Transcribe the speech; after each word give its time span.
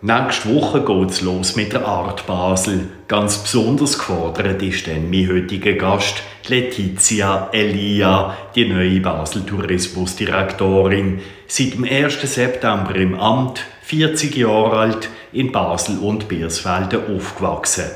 Nächste 0.00 0.54
Woche 0.54 0.82
geht 0.82 1.10
es 1.10 1.22
los 1.22 1.56
mit 1.56 1.72
der 1.72 1.84
Art 1.84 2.24
Basel. 2.24 2.86
Ganz 3.08 3.38
besonders 3.38 3.98
gefordert 3.98 4.62
ist 4.62 4.86
dann 4.86 5.10
mein 5.10 5.28
heutiger 5.28 5.72
Gast, 5.72 6.22
Letizia 6.46 7.48
Elia, 7.50 8.36
die 8.54 8.68
neue 8.68 9.00
Basel 9.00 9.42
Tourismusdirektorin. 9.42 11.20
Seit 11.48 11.74
dem 11.74 11.82
1. 11.82 12.32
September 12.32 12.94
im 12.94 13.18
Amt, 13.18 13.62
40 13.82 14.36
Jahre 14.36 14.78
alt, 14.78 15.08
in 15.32 15.50
Basel 15.50 15.98
und 15.98 16.28
Biersfelden 16.28 17.16
aufgewachsen. 17.16 17.86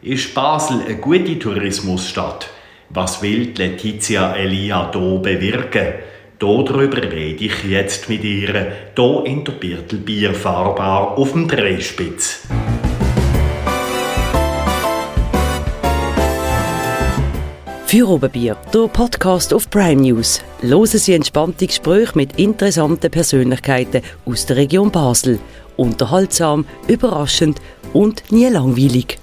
Ist 0.00 0.34
Basel 0.34 0.82
eine 0.86 0.98
gute 0.98 1.40
Tourismusstadt? 1.40 2.50
Was 2.90 3.20
will 3.20 3.52
Letizia 3.56 4.32
Elia 4.36 4.92
hier 4.92 5.18
bewirken? 5.18 5.94
Darüber 6.40 7.02
rede 7.02 7.46
ich 7.46 7.64
jetzt 7.64 8.08
mit 8.08 8.22
ihr, 8.22 8.72
hier 8.96 9.22
in 9.26 9.44
der 9.44 9.52
Birtelbier 9.52 10.32
fahrbar 10.32 11.18
auf 11.18 11.32
dem 11.32 11.48
Dreispitz. 11.48 12.46
Für 17.86 18.08
Oberbier, 18.08 18.56
der 18.72 18.86
Podcast 18.86 19.52
auf 19.52 19.68
Prime 19.68 20.00
News. 20.00 20.44
Hören 20.60 20.86
Sie 20.86 21.14
entspannte 21.14 21.66
Gespräche 21.66 22.12
mit 22.14 22.38
interessanten 22.38 23.10
Persönlichkeiten 23.10 24.02
aus 24.24 24.46
der 24.46 24.58
Region 24.58 24.92
Basel. 24.92 25.40
Unterhaltsam, 25.76 26.66
überraschend 26.86 27.60
und 27.92 28.30
nie 28.30 28.46
langweilig. 28.46 29.18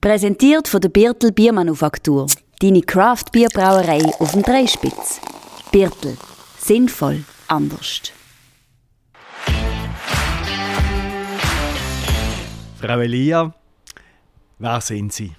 Präsentiert 0.00 0.68
von 0.68 0.80
der 0.80 0.90
Birtel 0.90 1.32
Biermanufaktur. 1.32 2.28
Deine 2.60 2.82
Craft-Bierbrauerei 2.82 4.00
auf 4.20 4.30
dem 4.30 4.42
Dreispitz. 4.42 5.20
Birtel. 5.72 6.16
Sinnvoll. 6.56 7.24
Anders. 7.48 8.12
Frau 12.80 13.00
Elia, 13.00 13.52
wer 14.60 14.80
sind 14.80 15.12
Sie? 15.12 15.34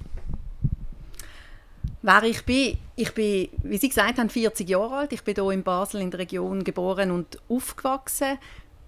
Wer 2.02 2.24
ich 2.24 2.44
bin? 2.44 2.78
Ich 2.98 3.14
bin, 3.14 3.48
wie 3.64 3.78
Sie 3.78 3.88
gesagt 3.88 4.18
haben, 4.18 4.30
40 4.30 4.68
Jahre 4.68 4.98
alt. 4.98 5.14
Ich 5.14 5.24
bin 5.24 5.36
hier 5.36 5.52
in 5.52 5.64
Basel 5.64 6.02
in 6.02 6.12
der 6.12 6.20
Region 6.20 6.66
geboren 6.66 7.12
und 7.12 7.40
aufgewachsen. 7.48 8.38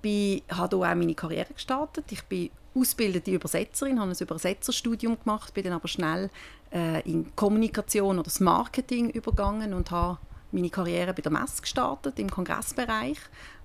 Ich 0.04 0.44
habe 0.50 0.76
hier 0.76 0.92
auch 0.92 0.96
meine 0.96 1.16
Karriere 1.16 1.54
gestartet. 1.54 2.12
Ich 2.12 2.24
bin 2.24 2.50
ausgebildete 2.74 3.32
Übersetzerin, 3.32 4.00
habe 4.00 4.12
ein 4.12 4.18
Übersetzerstudium 4.18 5.20
gemacht, 5.20 5.54
bin 5.54 5.64
dann 5.64 5.74
aber 5.74 5.88
schnell 5.88 6.30
äh, 6.72 7.02
in 7.10 7.36
Kommunikation 7.36 8.18
oder 8.18 8.26
das 8.26 8.40
Marketing 8.40 9.10
übergangen 9.10 9.74
und 9.74 9.92
habe 9.92 10.20
meine 10.52 10.70
Karriere 10.70 11.14
bei 11.14 11.22
der 11.22 11.32
Messe 11.32 11.62
gestartet, 11.62 12.20
im 12.20 12.30
Kongressbereich. 12.30 13.18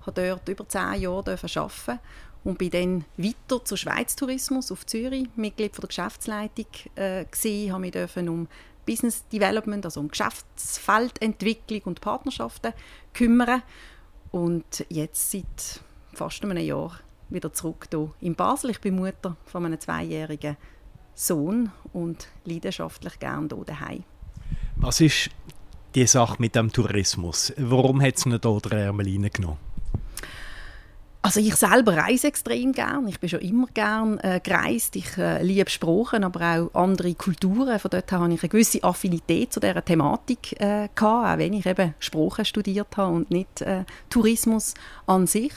habe 0.05 0.29
dort 0.29 0.49
über 0.49 0.67
zehn 0.67 1.01
Jahre 1.01 1.37
arbeiten 1.37 1.99
und 2.43 2.57
bin 2.57 2.69
dann 2.69 3.05
weiter 3.17 3.63
zur 3.63 3.77
Schweiz 3.77 4.15
Tourismus 4.15 4.71
auf 4.71 4.85
Zürich, 4.85 5.27
Mitglied 5.35 5.75
von 5.75 5.81
der 5.81 5.89
Geschäftsleitung 5.89 6.67
äh, 6.95 7.25
gewesen, 7.25 7.71
habe 7.71 7.81
mich 7.81 7.91
dürfen 7.91 8.29
um 8.29 8.47
Business 8.85 9.27
Development, 9.27 9.83
also 9.83 9.99
um 9.99 10.07
Geschäftsfeldentwicklung 10.07 11.81
und 11.83 12.01
Partnerschaften 12.01 12.73
kümmern 13.13 13.61
und 14.31 14.85
jetzt 14.89 15.31
seit 15.31 15.81
fast 16.13 16.43
einem 16.43 16.57
Jahr 16.57 16.99
wieder 17.29 17.53
zurück 17.53 17.87
hier 17.91 18.13
in 18.19 18.35
Basel. 18.35 18.71
Ich 18.71 18.81
bin 18.81 18.95
Mutter 18.95 19.35
von 19.45 19.65
einem 19.65 19.79
zweijährigen 19.79 20.57
Sohn 21.13 21.71
und 21.93 22.27
leidenschaftlich 22.45 23.19
gerne 23.19 23.47
hier 23.47 23.65
daheim. 23.65 24.03
Was 24.75 25.01
ist 25.01 25.29
die 25.95 26.05
Sache 26.05 26.35
mit 26.39 26.55
dem 26.55 26.71
Tourismus? 26.71 27.53
Warum 27.57 28.01
hat 28.01 28.17
es 28.17 28.25
nicht 28.25 28.43
hier 28.43 28.61
den 28.61 28.71
Ärmel 28.71 29.07
reingenommen? 29.07 29.66
Also 31.27 31.41
ich 31.41 31.57
selber 31.57 31.97
reise 31.97 32.27
extrem 32.27 32.71
gern. 32.71 33.05
Ich 33.09 33.19
bin 33.19 33.27
schon 33.27 33.41
immer 33.41 33.67
gern 33.73 34.17
äh, 34.19 34.39
gereist. 34.41 34.95
Ich 34.95 35.17
äh, 35.17 35.43
liebe 35.43 35.69
Sprachen, 35.69 36.23
aber 36.23 36.69
auch 36.73 36.73
andere 36.73 37.13
Kulturen. 37.15 37.77
Von 37.79 37.91
dort 37.91 38.09
habe 38.13 38.33
ich 38.33 38.41
eine 38.41 38.49
gewisse 38.49 38.81
Affinität 38.81 39.51
zu 39.51 39.59
dieser 39.59 39.83
Thematik 39.83 40.53
äh, 40.53 40.87
gehabt, 40.95 41.01
auch 41.01 41.37
wenn 41.37 41.51
ich 41.51 41.65
eben 41.65 41.93
Sprachen 41.99 42.45
studiert 42.45 42.95
habe 42.95 43.13
und 43.13 43.29
nicht 43.29 43.59
äh, 43.59 43.83
Tourismus 44.09 44.73
an 45.05 45.27
sich. 45.27 45.51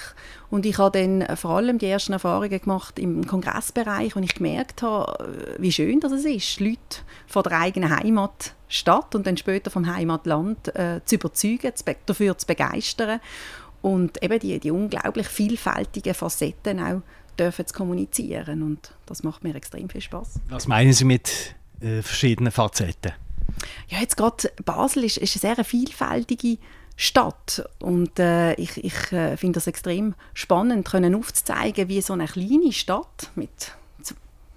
Und 0.50 0.66
ich 0.66 0.76
habe 0.78 0.98
dann 0.98 1.36
vor 1.36 1.53
allem 1.53 1.78
die 1.78 1.86
ersten 1.86 2.14
Erfahrungen 2.14 2.60
gemacht 2.60 2.98
im 2.98 3.25
Kongressbereich, 3.25 4.16
wo 4.16 4.20
ich 4.20 4.34
gemerkt 4.34 4.82
habe, 4.82 5.54
äh, 5.56 5.62
wie 5.62 5.70
schön 5.70 6.00
das 6.00 6.10
ist, 6.10 6.59
Leute 6.59 6.78
von 7.28 7.44
der 7.44 7.60
eigenen 7.60 7.97
Heimatstadt 7.97 9.14
und 9.14 9.25
dann 9.25 9.36
später 9.36 9.70
vom 9.70 9.86
Heimatland 9.86 10.75
äh, 10.75 11.00
zu 11.04 11.14
überzeugen, 11.14 11.72
dafür 12.06 12.36
zu 12.36 12.48
begeistern 12.48 13.20
und 13.82 14.22
eben 14.22 14.38
die, 14.38 14.58
die 14.58 14.70
unglaublich 14.70 15.26
vielfältigen 15.28 16.14
Facetten 16.14 16.80
auch 16.80 17.02
dürfen 17.38 17.66
zu 17.66 17.74
kommunizieren 17.74 18.62
und 18.62 18.92
das 19.06 19.22
macht 19.22 19.42
mir 19.44 19.54
extrem 19.54 19.88
viel 19.88 20.00
Spaß. 20.00 20.41
Was 20.48 20.66
meinen 20.66 20.92
Sie 20.92 21.04
mit 21.04 21.54
äh, 21.80 22.02
verschiedenen 22.02 22.52
Facetten? 22.52 23.12
Ja, 23.88 23.98
jetzt 23.98 24.16
gerade 24.16 24.50
Basel 24.64 25.04
ist, 25.04 25.16
ist 25.18 25.42
eine 25.42 25.54
sehr 25.56 25.64
vielfältige 25.64 26.58
Stadt 26.96 27.64
und 27.78 28.18
äh, 28.18 28.54
ich, 28.54 28.84
ich 28.84 29.12
äh, 29.12 29.36
finde 29.36 29.56
das 29.56 29.66
extrem 29.66 30.14
spannend, 30.34 30.86
können 30.86 31.14
aufzuzeigen, 31.14 31.88
wie 31.88 32.02
so 32.02 32.12
eine 32.12 32.26
kleine 32.26 32.72
Stadt 32.72 33.30
mit 33.34 33.74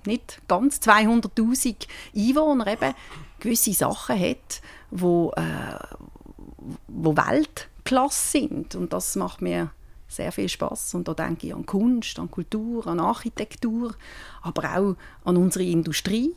nicht 0.05 0.41
ganz 0.47 0.79
200'000 0.79 1.87
Einwohnern 2.15 2.67
eben 2.67 2.93
gewisse 3.39 3.73
Sachen 3.73 4.19
hat, 4.19 4.61
wo, 4.91 5.31
äh, 5.35 5.79
wo 6.87 7.15
Welt 7.15 7.69
Klasse 7.93 8.39
sind. 8.39 8.73
Und 8.73 8.91
das 8.91 9.15
macht 9.15 9.41
mir 9.41 9.71
sehr 10.07 10.31
viel 10.31 10.49
Spaß 10.49 10.95
und 10.95 11.07
da 11.07 11.13
denke 11.13 11.47
ich 11.47 11.55
an 11.55 11.65
Kunst, 11.65 12.19
an 12.19 12.29
Kultur, 12.29 12.85
an 12.87 12.99
Architektur, 12.99 13.95
aber 14.41 14.77
auch 14.77 14.95
an 15.25 15.37
unsere 15.37 15.65
Industrie, 15.65 16.35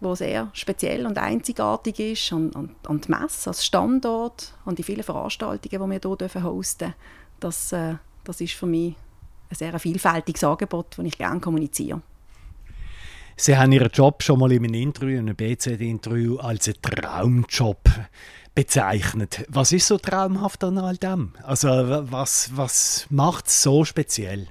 wo 0.00 0.14
sehr 0.14 0.50
speziell 0.52 1.06
und 1.06 1.18
einzigartig 1.18 1.98
ist, 1.98 2.32
an, 2.32 2.54
an, 2.54 2.74
an 2.86 3.00
die 3.00 3.10
Messe 3.10 3.50
als 3.50 3.64
Standort, 3.64 4.54
an 4.64 4.74
die 4.74 4.82
vielen 4.82 5.02
Veranstaltungen, 5.02 5.60
die 5.90 6.02
wir 6.02 6.30
hier 6.30 6.42
hosten 6.44 6.78
dürfen. 6.78 6.94
Das, 7.40 7.72
äh, 7.72 7.96
das 8.24 8.40
ist 8.40 8.54
für 8.54 8.66
mich 8.66 8.94
ein 9.50 9.56
sehr 9.56 9.78
vielfältiges 9.78 10.44
Angebot, 10.44 10.98
das 10.98 11.04
ich 11.04 11.18
gerne 11.18 11.40
kommuniziere. 11.40 12.02
Sie 13.38 13.56
haben 13.56 13.70
Ihren 13.72 13.90
Job 13.92 14.22
schon 14.22 14.38
mal 14.38 14.50
in 14.50 14.64
einem 14.64 14.72
Interview, 14.72 15.18
in 15.18 15.28
einem 15.28 15.36
BZ-Interview, 15.36 16.38
als 16.38 16.68
einen 16.68 16.80
Traumjob 16.80 17.80
bezeichnet. 18.54 19.44
Was 19.48 19.72
ist 19.72 19.86
so 19.88 19.98
traumhaft 19.98 20.64
an 20.64 20.78
all 20.78 20.96
dem? 20.96 21.34
Also 21.42 21.68
was, 21.68 22.50
was 22.56 23.06
macht 23.10 23.48
es 23.48 23.62
so 23.62 23.84
speziell? 23.84 24.48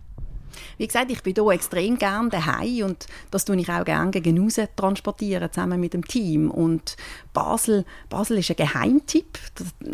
Wie 0.78 0.88
gesagt, 0.88 1.12
ich 1.12 1.24
bin 1.24 1.34
hier 1.34 1.50
extrem 1.52 1.98
gerne 1.98 2.30
daheim 2.30 2.86
und 2.86 3.08
das 3.32 3.46
tue 3.46 3.58
ich 3.58 3.70
auch 3.70 3.86
gerne 3.86 4.12
gegen 4.12 4.50
transportieren, 4.76 5.52
zusammen 5.52 5.80
mit 5.80 5.94
dem 5.94 6.06
Team. 6.06 6.52
Und 6.52 6.98
Basel, 7.34 7.86
Basel 8.10 8.38
ist 8.40 8.50
ein 8.50 8.58
Geheimtipp. 8.58 9.40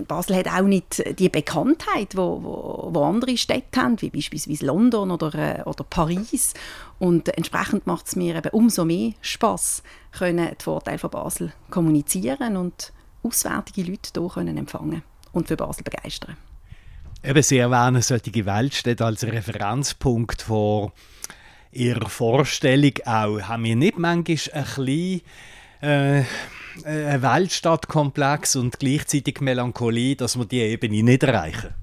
Basel 0.07 0.37
hat 0.37 0.47
auch 0.47 0.63
nicht 0.63 1.03
die 1.19 1.29
Bekanntheit, 1.29 2.15
wo, 2.15 2.43
wo, 2.43 2.89
wo 2.93 3.03
andere 3.03 3.37
Städte 3.37 3.81
haben, 3.81 4.01
wie 4.01 4.09
beispielsweise 4.09 4.65
London 4.65 5.11
oder, 5.11 5.33
äh, 5.35 5.63
oder 5.63 5.83
Paris. 5.83 6.53
Und 6.99 7.35
entsprechend 7.37 7.87
macht 7.87 8.07
es 8.07 8.15
mir 8.15 8.35
eben 8.35 8.49
umso 8.51 8.85
mehr 8.85 9.13
Spaß, 9.21 9.83
können 10.11 10.55
die 10.59 10.63
Vorteile 10.63 10.99
von 10.99 11.09
Basel 11.09 11.53
kommunizieren 11.69 12.57
und 12.57 12.93
auswärtige 13.23 13.89
Leute 13.89 14.09
hier 14.15 14.29
können 14.29 14.57
empfangen 14.57 15.03
und 15.31 15.47
für 15.47 15.57
Basel 15.57 15.83
begeistern. 15.83 16.37
Eben, 17.23 17.43
Sie 17.43 17.59
erwähnen 17.59 18.01
solche 18.01 18.45
Weltstädte 18.47 19.05
als 19.05 19.23
Referenzpunkt 19.23 20.41
vor 20.41 20.91
Ihrer 21.71 22.09
Vorstellung 22.09 22.93
auch. 23.05 23.41
Haben 23.41 23.63
wir 23.63 23.75
nicht 23.75 23.99
manchmal 23.99 24.37
ein 24.53 24.63
bisschen 24.63 25.21
äh, 25.81 26.23
einen 26.83 27.21
Weltstadtkomplex 27.21 28.55
und 28.55 28.79
gleichzeitig 28.79 29.39
Melancholie, 29.39 30.15
dass 30.15 30.35
wir 30.35 30.45
die 30.45 30.61
Ebene 30.61 31.03
nicht 31.03 31.21
erreichen? 31.21 31.75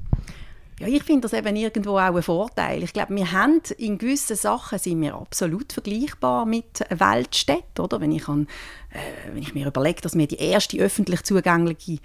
Ja, 0.80 0.88
ich 0.88 1.04
finde 1.04 1.28
das 1.28 1.38
eben 1.38 1.54
irgendwo 1.54 1.92
auch 1.92 2.16
ein 2.16 2.22
Vorteil. 2.22 2.82
Ich 2.82 2.92
glaube, 2.92 3.14
wir 3.14 3.30
haben 3.30 3.60
in 3.78 3.96
gewissen 3.96 4.36
Sachen 4.36 4.80
sind 4.80 5.00
wir 5.02 5.14
absolut 5.14 5.72
vergleichbar 5.72 6.46
mit 6.46 6.84
Weltstädten, 6.90 7.84
oder? 7.84 8.00
Wenn 8.00 8.10
ich, 8.10 8.26
an, 8.26 8.48
äh, 8.90 9.32
wenn 9.32 9.42
ich 9.42 9.54
mir 9.54 9.68
überlege, 9.68 10.00
dass 10.00 10.18
wir 10.18 10.26
die 10.26 10.40
erste 10.40 10.78
öffentlich 10.78 11.22
zugängliche 11.22 11.98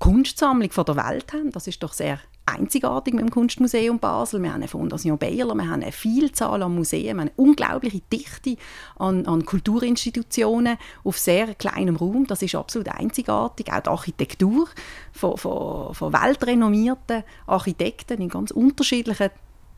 Kunstsammlung 0.00 0.72
von 0.72 0.86
der 0.86 0.96
Welt 0.96 1.32
haben, 1.32 1.52
das 1.52 1.68
ist 1.68 1.84
doch 1.84 1.92
sehr 1.92 2.18
einzigartig 2.58 3.14
mit 3.14 3.22
dem 3.22 3.30
Kunstmuseum 3.30 3.98
Basel. 3.98 4.42
Wir 4.42 4.50
haben 4.50 4.56
eine 4.56 4.68
Fondation 4.68 5.18
Baylor, 5.18 5.54
wir 5.54 5.68
haben 5.68 5.82
eine 5.82 5.92
Vielzahl 5.92 6.62
an 6.62 6.74
Museen, 6.74 7.04
wir 7.04 7.10
haben 7.10 7.20
eine 7.20 7.32
unglaubliche 7.36 8.00
Dichte 8.12 8.56
an, 8.98 9.26
an 9.26 9.44
Kulturinstitutionen 9.44 10.76
auf 11.04 11.18
sehr 11.18 11.54
kleinem 11.54 11.96
Raum. 11.96 12.26
Das 12.26 12.42
ist 12.42 12.54
absolut 12.54 12.88
einzigartig. 12.88 13.72
Auch 13.72 13.80
die 13.80 13.88
Architektur 13.88 14.68
von, 15.12 15.36
von, 15.36 15.94
von 15.94 16.12
weltrenommierten 16.12 17.24
Architekten 17.46 18.20
in 18.20 18.28
ganz 18.28 18.50
unterschiedlichen 18.50 19.30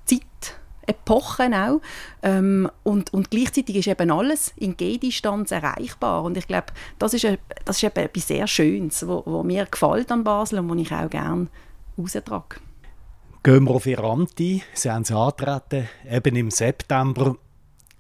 Zeiten. 0.05 0.63
Epochen 0.85 1.55
auch. 1.55 1.81
Ähm, 2.23 2.69
und, 2.83 3.13
und 3.13 3.31
gleichzeitig 3.31 3.77
ist 3.77 3.87
eben 3.87 4.11
alles 4.11 4.53
in 4.57 4.77
G-Distanz 4.77 5.51
erreichbar. 5.53 6.25
Und 6.25 6.37
ich 6.37 6.47
glaube, 6.49 6.67
das 6.99 7.15
ist, 7.15 7.27
das 7.65 7.77
ist 7.77 7.85
eben 7.85 8.05
etwas 8.05 8.27
sehr 8.27 8.47
Schönes, 8.47 9.07
was 9.07 9.45
mir 9.45 9.67
gefällt 9.67 10.11
an 10.11 10.25
Basel 10.25 10.59
und 10.59 10.71
was 10.71 10.79
ich 10.79 10.93
auch 10.93 11.09
gerne 11.09 11.47
raustrage. 11.99 12.57
gehen 13.43 13.65
wir 13.65 13.75
auf 13.75 13.87
Ihr 13.87 13.99
Amt 13.99 14.39
ein. 14.39 14.63
Sie 14.75 14.91
haben 14.91 15.03
es 15.03 15.11
antreten, 15.11 15.89
eben 16.09 16.37
im 16.37 16.51
September. 16.51 17.37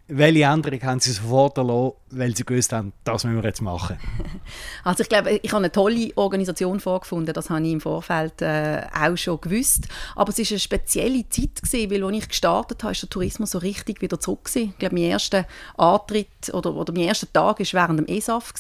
Welche 0.08 0.44
Änderung 0.44 0.82
haben 0.82 1.00
Sie 1.00 1.12
sofort 1.12 1.58
erlassen, 1.58 1.96
weil 2.12 2.37
Sie 2.37 2.44
gewusst 2.44 2.73
haben, 2.73 2.93
das 3.05 3.25
müssen 3.25 3.37
wir 3.37 3.44
jetzt 3.44 3.62
machen? 3.62 3.99
Also 4.85 5.03
ich 5.03 5.09
glaube, 5.09 5.38
ich 5.43 5.53
habe 5.53 5.59
eine 5.59 5.70
tolle 5.70 6.11
Organisation 6.17 6.81
vorgefunden, 6.81 7.32
das 7.32 7.50
habe 7.50 7.64
ich 7.64 7.73
im 7.73 7.81
Vorfeld 7.81 8.43
äh, 8.43 8.82
auch 8.93 9.17
schon 9.17 9.41
gewusst. 9.41 9.87
Aber 10.17 10.31
es 10.31 10.38
war 10.38 10.47
eine 10.50 10.59
spezielle 10.59 11.29
Zeit, 11.29 11.62
gewesen, 11.62 11.91
weil 11.91 12.05
als 12.05 12.17
ich 12.17 12.29
gestartet 12.29 12.82
habe, 12.82 12.93
ist 12.93 13.03
der 13.03 13.11
Tourismus 13.11 13.53
so 13.53 13.59
richtig 13.59 14.03
wieder 14.03 14.19
zurück. 14.19 14.44
Gewesen. 14.44 14.70
Ich 14.70 14.79
glaube, 14.79 14.97
mein 14.97 15.05
erster 15.05 15.47
Antritt 15.76 16.53
oder, 16.53 16.75
oder 16.75 16.93
mein 16.93 17.05
erster 17.05 17.32
Tag 17.32 17.61
war 17.61 17.67
während 17.73 18.00
dem 18.00 18.06
ESAF. 18.06 18.53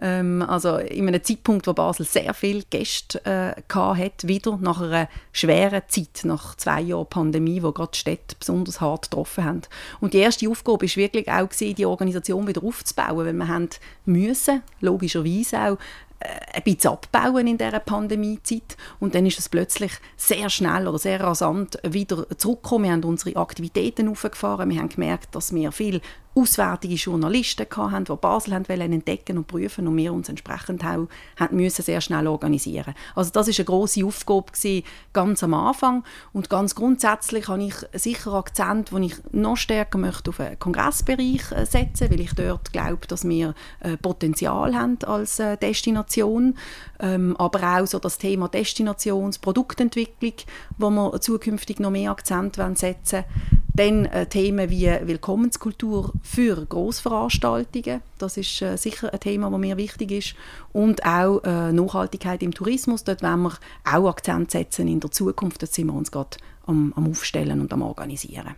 Ähm, 0.00 0.42
also 0.42 0.76
in 0.78 1.06
einem 1.06 1.22
Zeitpunkt, 1.22 1.66
wo 1.66 1.72
Basel 1.72 2.04
sehr 2.04 2.34
viele 2.34 2.62
Gäste 2.64 3.24
äh, 3.24 3.62
hatte, 3.72 4.28
wieder 4.28 4.56
nach 4.56 4.80
einer 4.80 5.08
schweren 5.32 5.82
Zeit, 5.88 6.24
nach 6.24 6.56
zwei 6.56 6.80
Jahren 6.80 7.06
Pandemie, 7.06 7.62
wo 7.62 7.72
gerade 7.72 7.92
die 7.92 7.98
Städte 7.98 8.36
besonders 8.38 8.80
hart 8.80 9.10
getroffen 9.10 9.44
haben. 9.44 9.62
Und 10.00 10.14
die 10.14 10.18
erste 10.18 10.48
Aufgabe 10.48 10.82
war 10.82 10.96
wirklich 10.96 11.28
auch, 11.30 11.48
gewesen, 11.48 11.74
die 11.74 11.86
Organisation 11.86 12.46
wieder 12.46 12.62
aufzubauen, 12.62 12.73
weil 12.96 13.32
wir 13.32 13.48
haben 13.48 13.68
müssen, 14.04 14.62
logischerweise 14.80 15.60
auch, 15.60 15.78
äh, 16.20 16.56
ein 16.56 16.62
bisschen 16.62 16.92
abbauen 16.92 17.46
in 17.46 17.58
dieser 17.58 17.80
Pandemiezeit 17.80 18.76
und 19.00 19.14
dann 19.14 19.26
ist 19.26 19.38
es 19.38 19.48
plötzlich 19.48 19.92
sehr 20.16 20.48
schnell 20.48 20.88
oder 20.88 20.98
sehr 20.98 21.20
rasant 21.20 21.78
wieder 21.82 22.26
zurückgekommen. 22.38 22.84
Wir 22.84 22.92
haben 22.92 23.04
unsere 23.04 23.36
Aktivitäten 23.36 24.08
aufgefahren, 24.08 24.70
wir 24.70 24.78
haben 24.78 24.88
gemerkt, 24.88 25.34
dass 25.34 25.54
wir 25.54 25.72
viel 25.72 26.00
auswärtige 26.34 26.94
Journalisten 26.94 27.66
hatten, 27.76 28.04
die 28.04 28.16
Basel 28.16 28.54
haben 28.54 28.64
entdecken 28.64 29.38
und 29.38 29.46
prüfen 29.46 29.86
und 29.86 29.96
wir 29.96 30.12
uns 30.12 30.28
entsprechend 30.28 30.84
auch 30.84 31.06
haben 31.38 31.56
müssen 31.56 31.82
sehr 31.82 32.00
schnell 32.00 32.26
organisieren. 32.26 32.94
Also 33.14 33.30
das 33.30 33.48
ist 33.48 33.60
eine 33.60 33.66
große 33.66 34.04
Aufgabe 34.04 34.52
gewesen, 34.52 34.84
ganz 35.12 35.42
am 35.42 35.54
Anfang. 35.54 36.04
Und 36.32 36.50
ganz 36.50 36.74
grundsätzlich 36.74 37.48
habe 37.48 37.64
ich 37.64 37.74
sicher 37.92 38.32
Akzent, 38.34 38.92
wo 38.92 38.98
ich 38.98 39.14
noch 39.32 39.56
stärker 39.56 39.98
möchte 39.98 40.30
auf 40.30 40.38
den 40.38 40.58
Kongressbereich 40.58 41.52
äh, 41.52 41.66
setzen, 41.66 42.10
weil 42.10 42.20
ich 42.20 42.34
dort 42.34 42.72
glaube, 42.72 43.06
dass 43.06 43.28
wir 43.28 43.54
äh, 43.80 43.96
Potenzial 43.96 44.74
haben 44.74 44.98
als 45.06 45.38
äh, 45.38 45.56
Destination, 45.56 46.56
ähm, 46.98 47.36
aber 47.38 47.80
auch 47.80 47.86
so 47.86 47.98
das 47.98 48.18
Thema 48.18 48.48
Destinations 48.48 49.38
Produktentwicklung, 49.38 50.34
wo 50.78 50.90
wir 50.90 51.20
zukünftig 51.20 51.78
noch 51.78 51.90
mehr 51.90 52.10
Akzent 52.10 52.56
setzen. 52.56 53.24
wollen 53.24 53.63
dann 53.74 54.06
äh, 54.06 54.26
Themen 54.26 54.70
wie 54.70 54.86
Willkommenskultur 54.86 56.12
für 56.22 56.64
Großveranstaltungen, 56.64 58.02
das 58.18 58.36
ist 58.36 58.62
äh, 58.62 58.76
sicher 58.76 59.12
ein 59.12 59.20
Thema, 59.20 59.50
das 59.50 59.58
mir 59.58 59.76
wichtig 59.76 60.12
ist. 60.12 60.34
Und 60.72 61.04
auch 61.04 61.42
äh, 61.42 61.72
Nachhaltigkeit 61.72 62.42
im 62.42 62.54
Tourismus, 62.54 63.02
dort 63.02 63.22
wollen 63.22 63.42
wir 63.42 63.58
auch 63.84 64.08
Akzent 64.08 64.52
setzen 64.52 64.86
in 64.86 65.00
der 65.00 65.10
Zukunft. 65.10 65.60
Dort 65.60 65.72
sind 65.72 65.86
wir 65.88 65.94
uns 65.94 66.12
gerade 66.12 66.36
am, 66.66 66.92
am 66.96 67.10
Aufstellen 67.10 67.60
und 67.60 67.72
am 67.72 67.82
Organisieren. 67.82 68.54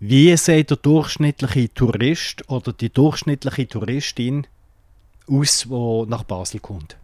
Wie 0.00 0.36
sieht 0.36 0.70
der 0.70 0.76
durchschnittliche 0.78 1.72
Tourist 1.72 2.48
oder 2.50 2.72
die 2.72 2.90
durchschnittliche 2.92 3.68
Touristin 3.68 4.48
aus, 5.28 5.68
die 5.68 6.04
nach 6.08 6.24
Basel 6.24 6.58
kommt? 6.58 6.96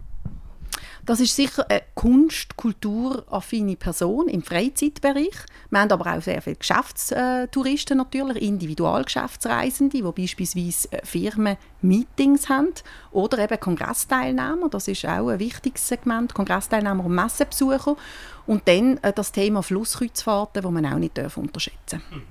Das 1.08 1.20
ist 1.20 1.34
sicher 1.34 1.64
eine 1.70 1.80
kunst-, 1.94 2.54
kulturaffine 2.58 3.76
Person 3.76 4.28
im 4.28 4.42
Freizeitbereich. 4.42 5.32
Wir 5.70 5.80
haben 5.80 5.90
aber 5.90 6.14
auch 6.14 6.20
sehr 6.20 6.42
viele 6.42 6.56
Geschäftstouristen 6.56 7.96
natürlich, 7.96 8.42
Individualgeschäftsreisende, 8.42 10.02
die 10.02 10.02
beispielsweise 10.02 10.92
äh, 10.92 11.00
Firmen 11.06 11.56
Meetings 11.80 12.50
haben 12.50 12.74
oder 13.10 13.38
eben 13.38 13.58
Kongressteilnehmer. 13.58 14.68
Das 14.70 14.86
ist 14.86 15.06
auch 15.06 15.28
ein 15.28 15.38
wichtiges 15.38 15.88
Segment, 15.88 16.34
Kongressteilnehmer 16.34 17.02
und 17.02 17.14
Messebesucher. 17.14 17.96
Und 18.46 18.68
dann 18.68 18.98
äh, 18.98 19.14
das 19.14 19.32
Thema 19.32 19.62
Flusskreuzfahrten, 19.62 20.62
das 20.62 20.70
man 20.70 20.84
auch 20.84 20.98
nicht 20.98 21.18
unterschätzen 21.18 22.02
darf. 22.10 22.22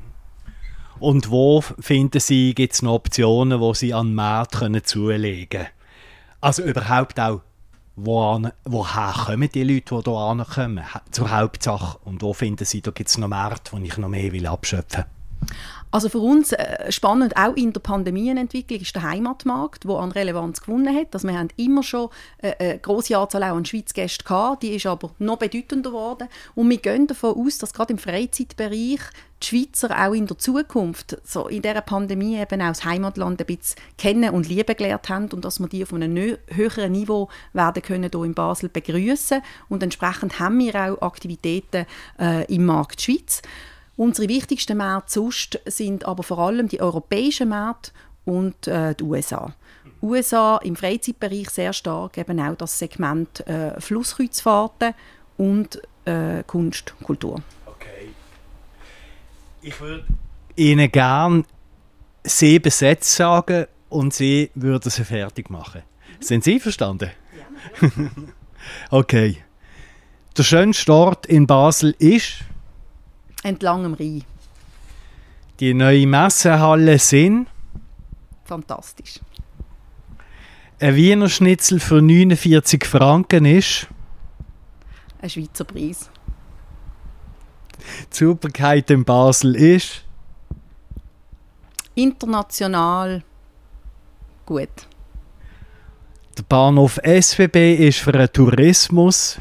Und 1.00 1.31
wo 1.31 1.62
finden 1.62 2.19
Sie, 2.19 2.53
gibt 2.53 2.73
es 2.73 2.83
noch 2.83 2.94
Optionen, 2.94 3.59
wo 3.59 3.73
Sie 3.73 3.91
an 3.95 4.09
den 4.09 4.13
Markt 4.13 4.56
zulegen 4.88 5.50
können? 5.50 5.68
Also 6.41 6.62
überhaupt 6.62 7.19
auch 7.19 7.41
woher 7.97 9.13
kommen 9.25 9.49
die 9.53 9.63
Leute, 9.63 9.95
die 9.95 10.09
hier 10.09 10.19
ankommen, 10.19 10.83
zur 11.11 11.31
Hauptsache? 11.31 11.97
Und 12.05 12.21
wo 12.21 12.33
finden 12.33 12.65
sie, 12.65 12.81
da 12.81 12.91
gibt 12.91 13.09
es 13.09 13.17
noch 13.17 13.27
Märkte, 13.27 13.71
wo 13.73 13.77
ich 13.77 13.97
noch 13.97 14.07
mehr 14.07 14.31
will 14.31 14.47
abschöpfen 14.47 15.03
will? 15.03 15.47
Also 15.89 16.10
für 16.10 16.19
uns 16.19 16.51
äh, 16.51 16.92
spannend, 16.92 17.38
auch 17.38 17.56
in 17.56 17.72
der 17.72 17.80
Pandemienentwicklung, 17.80 18.81
ist 18.81 18.95
der 18.95 19.04
Heimatmarkt, 19.04 19.86
der 19.86 19.95
an 19.95 20.12
Relevanz 20.12 20.62
gewonnen 20.62 20.94
hat. 20.94 21.13
Also 21.13 21.28
wir 21.28 21.38
haben 21.38 21.50
immer 21.56 21.81
schon 21.81 22.10
äh, 22.39 22.54
eine 22.60 22.80
grosse 22.80 23.18
Anzahl 23.18 23.44
auch 23.44 23.56
an 23.56 23.66
Schweizgästen 23.66 24.25
gehabt, 24.25 24.63
die 24.63 24.75
ist 24.75 24.86
aber 24.86 25.12
noch 25.19 25.38
bedeutender 25.38 25.92
geworden. 25.92 26.28
Und 26.56 26.69
wir 26.69 26.78
gehen 26.78 27.07
davon 27.07 27.36
aus, 27.38 27.57
dass 27.57 27.74
gerade 27.74 27.94
im 27.94 28.00
Freizeitbereich 28.00 29.00
die 29.42 29.45
Schweizer 29.45 29.92
auch 29.98 30.13
in 30.13 30.28
der 30.28 30.38
Zukunft 30.38 31.18
so 31.24 31.48
in 31.48 31.62
dieser 31.62 31.81
Pandemie 31.81 32.38
eben 32.38 32.62
auch 32.62 32.69
das 32.69 32.83
Heimatland 32.83 33.40
ein 33.40 33.45
bisschen 33.45 33.80
kennen 33.98 34.31
und 34.31 34.50
lieben 34.50 34.75
gelernt 34.75 35.10
haben 35.10 35.30
und 35.31 35.45
dass 35.45 35.60
wir 35.60 35.68
die 35.68 35.83
auf 35.83 35.94
einem 35.94 36.38
höheren 36.48 36.92
Niveau 36.92 37.30
werden 37.54 37.83
können 37.83 38.10
hier 38.12 38.24
in 38.24 38.33
Basel 38.33 38.69
begrüßen 38.69 39.42
und 39.69 39.83
entsprechend 39.83 40.40
haben 40.40 40.60
wir 40.60 40.75
auch 40.75 41.01
Aktivitäten 41.01 41.86
äh, 42.19 42.51
im 42.54 42.66
Markt 42.66 43.01
Schweiz. 43.01 43.42
Unsere 43.97 44.29
wichtigsten 44.29 44.77
Märkte 44.77 45.11
sonst 45.11 45.59
sind 45.65 46.05
aber 46.05 46.23
vor 46.23 46.38
allem 46.38 46.67
die 46.67 46.79
europäischen 46.79 47.49
Märkte 47.49 47.91
und 48.25 48.67
äh, 48.67 48.94
die 48.94 49.03
USA. 49.03 49.53
USA 50.01 50.57
im 50.57 50.75
Freizeitbereich 50.75 51.49
sehr 51.49 51.73
stark 51.73 52.17
eben 52.19 52.39
auch 52.39 52.55
das 52.55 52.77
Segment 52.77 53.45
äh, 53.47 53.79
Flusskreuzfahrten 53.81 54.94
und 55.38 55.81
äh, 56.05 56.44
Kunst, 56.45 56.94
Kultur. 57.03 57.41
Okay. 57.65 58.09
Ich 59.63 59.79
würde 59.81 60.05
Ihnen 60.55 60.91
gerne 60.91 61.44
sieben 62.23 62.71
Sätze 62.71 63.15
sagen 63.15 63.65
und 63.89 64.13
Sie 64.13 64.51
würden 64.53 64.91
sie 64.91 65.05
fertig 65.05 65.49
machen. 65.49 65.81
Mhm. 65.81 66.23
Sind 66.23 66.44
Sie 66.44 66.59
verstanden? 66.59 67.09
Ja. 67.81 67.89
okay. 68.91 69.38
Der 70.38 70.44
schönste 70.44 70.94
Ort 70.94 71.25
in 71.25 71.47
Basel 71.47 71.95
ist? 71.97 72.44
Entlang 73.44 73.84
dem 73.84 73.94
Rhein. 73.94 74.24
Die 75.60 75.74
neue 75.74 76.06
Messehalle 76.06 77.00
sind? 77.00 77.48
Fantastisch. 78.45 79.19
Ein 80.80 80.95
Wiener 80.95 81.30
Schnitzel 81.30 81.80
für 81.80 82.01
49 82.01 82.86
Franken 82.86 83.45
ist? 83.45 83.88
Ein 85.22 85.30
Schweizer 85.30 85.66
Preis. 85.66 86.10
Die 88.12 88.16
Superkeit 88.16 88.89
in 88.92 89.04
Basel 89.04 89.56
ist? 89.56 90.04
International 91.95 93.23
gut. 94.45 94.69
Der 96.38 96.44
Bahnhof 96.44 97.00
SWB 97.04 97.88
ist 97.88 98.00
für 98.00 98.11
den 98.11 98.31
Tourismus 98.31 99.40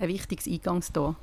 ein 0.00 0.08
wichtiges 0.08 0.46
Eingangstor. 0.46 1.16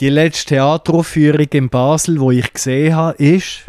Die 0.00 0.10
letzte 0.10 0.54
Theateraufführung 0.54 1.48
in 1.50 1.68
Basel, 1.68 2.20
wo 2.20 2.30
ich 2.30 2.52
gesehen 2.52 2.94
habe, 2.94 3.16
ist. 3.16 3.64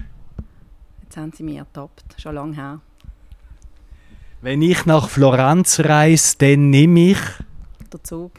Jetzt 1.02 1.18
haben 1.18 1.32
Sie 1.36 1.42
mich 1.42 1.58
ertappt, 1.58 2.04
schon 2.22 2.36
lange 2.36 2.56
her. 2.56 2.82
Wenn 4.42 4.62
ich 4.62 4.86
nach 4.86 5.10
Florenz 5.10 5.80
reise, 5.80 6.38
dann 6.38 6.70
nehme 6.70 7.12
ich. 7.12 7.18
Der 7.92 8.04
Zug. 8.04 8.34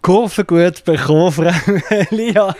Kurve 0.00 0.46
gut 0.46 0.82
bekommen, 0.84 1.32
Frau 1.32 1.52
Elia. 1.90 2.56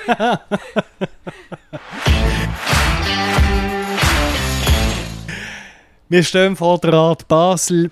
Wir 6.11 6.23
stehen 6.23 6.57
vor 6.57 6.79
der 6.79 6.93
Art 6.93 7.27
Basel. 7.27 7.91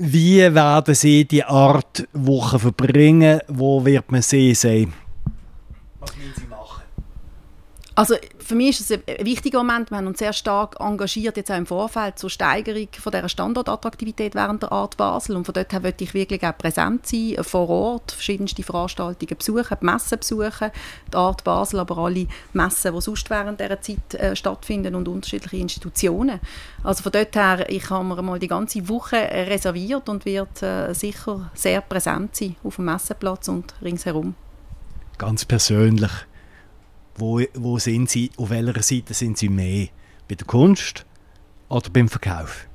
Wie 0.00 0.38
werden 0.54 0.94
Sie 0.94 1.24
die 1.24 1.42
Art 1.42 2.06
Woche 2.12 2.60
verbringen? 2.60 3.40
Wo 3.48 3.84
wird 3.84 4.12
man 4.12 4.22
sie 4.22 4.54
sehen? 4.54 4.92
Was 5.98 6.16
müssen 6.16 6.34
Sie 6.36 6.46
machen? 6.46 6.84
Also 7.96 8.14
für 8.48 8.54
mich 8.54 8.80
ist 8.80 8.90
es 8.90 8.98
ein 9.06 9.26
wichtiger 9.26 9.58
Moment. 9.58 9.90
Wir 9.90 9.98
haben 9.98 10.06
uns 10.06 10.20
sehr 10.20 10.32
stark 10.32 10.76
engagiert, 10.80 11.36
jetzt 11.36 11.50
auch 11.50 11.56
im 11.58 11.66
Vorfeld 11.66 12.18
zur 12.18 12.30
Steigerung 12.30 12.88
von 12.98 13.12
dieser 13.12 13.28
Standortattraktivität 13.28 14.34
während 14.34 14.62
der 14.62 14.72
Art 14.72 14.96
Basel. 14.96 15.36
Und 15.36 15.44
von 15.44 15.52
dort 15.52 15.70
her 15.70 15.80
möchte 15.80 16.04
ich 16.04 16.14
wirklich 16.14 16.42
auch 16.42 16.56
präsent 16.56 17.06
sein, 17.06 17.36
vor 17.42 17.68
Ort, 17.68 18.12
verschiedenste 18.12 18.62
Veranstaltungen 18.62 19.36
besuchen, 19.36 19.76
die 19.78 19.84
Messen 19.84 20.18
besuchen, 20.18 20.70
die 21.12 21.16
Art 21.16 21.44
Basel, 21.44 21.80
aber 21.80 21.98
alle 21.98 22.26
Messen, 22.54 22.94
die 22.94 23.00
sonst 23.02 23.28
während 23.28 23.60
dieser 23.60 23.82
Zeit 23.82 24.14
äh, 24.14 24.34
stattfinden 24.34 24.94
und 24.94 25.08
unterschiedliche 25.08 25.58
Institutionen. 25.58 26.40
Also 26.82 27.02
von 27.02 27.12
dort 27.12 27.36
her, 27.36 27.68
ich 27.68 27.90
habe 27.90 28.02
mir 28.02 28.22
mal 28.22 28.38
die 28.38 28.48
ganze 28.48 28.88
Woche 28.88 29.16
reserviert 29.16 30.08
und 30.08 30.24
werde 30.24 30.88
äh, 30.88 30.94
sicher 30.94 31.50
sehr 31.52 31.82
präsent 31.82 32.34
sein 32.34 32.56
auf 32.64 32.76
dem 32.76 32.86
Messenplatz 32.86 33.48
und 33.48 33.74
ringsherum. 33.82 34.34
Ganz 35.18 35.44
persönlich 35.44 36.12
wo, 37.18 37.40
wo 37.54 37.78
sind 37.78 38.10
Sie, 38.10 38.30
auf 38.36 38.50
welcher 38.50 38.82
Seite 38.82 39.14
sind 39.14 39.38
Sie 39.38 39.48
mehr? 39.48 39.88
Bei 40.28 40.34
der 40.34 40.46
Kunst 40.46 41.04
oder 41.68 41.90
beim 41.90 42.08
Verkauf? 42.08 42.66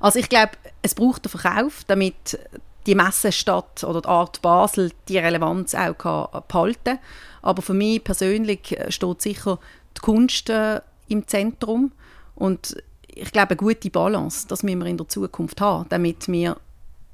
Also 0.00 0.18
ich 0.18 0.28
glaube, 0.28 0.52
es 0.82 0.94
braucht 0.94 1.24
den 1.24 1.30
Verkauf, 1.30 1.84
damit 1.86 2.38
die 2.86 2.94
Messestadt 2.94 3.84
oder 3.84 4.02
die 4.02 4.08
Art 4.08 4.42
Basel 4.42 4.92
die 5.08 5.18
Relevanz 5.18 5.74
auch 5.74 5.96
kann 5.96 6.42
behalten 6.48 6.98
Aber 7.40 7.62
für 7.62 7.74
mich 7.74 8.04
persönlich 8.04 8.76
steht 8.88 9.22
sicher 9.22 9.58
die 9.96 10.00
Kunst 10.00 10.50
äh, 10.50 10.80
im 11.08 11.26
Zentrum 11.26 11.92
und 12.34 12.76
ich 13.06 13.30
glaube, 13.30 13.50
eine 13.50 13.56
gute 13.56 13.90
Balance, 13.90 14.46
das 14.48 14.62
müssen 14.62 14.80
wir 14.80 14.86
in 14.86 14.96
der 14.96 15.08
Zukunft 15.08 15.60
haben, 15.60 15.88
damit 15.88 16.26
wir 16.28 16.56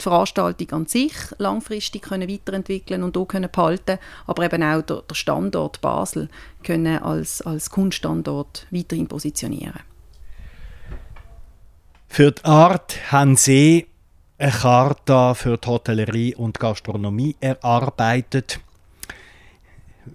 die 0.01 0.03
Veranstaltung 0.03 0.73
an 0.73 0.87
sich 0.87 1.13
langfristig 1.39 2.03
können 2.03 2.29
weiterentwickeln 2.29 3.03
und 3.03 3.17
auch 3.17 3.27
können 3.27 3.51
behalten 3.51 3.99
aber 4.27 4.45
eben 4.45 4.63
auch 4.63 4.83
der, 4.83 5.03
der 5.03 5.15
Standort 5.15 5.81
Basel 5.81 6.29
können 6.63 6.99
als, 6.99 7.43
als 7.43 7.71
Kunststandort 7.71 8.67
weiterhin 8.71 9.07
positionieren. 9.07 9.81
Für 12.09 12.33
die 12.33 12.45
Art 12.45 13.13
haben 13.13 13.37
Sie 13.37 13.87
eine 14.39 14.51
Charta 14.51 15.35
für 15.35 15.59
die 15.59 15.69
Hotellerie 15.69 16.35
und 16.35 16.59
Gastronomie 16.59 17.37
erarbeitet. 17.41 18.61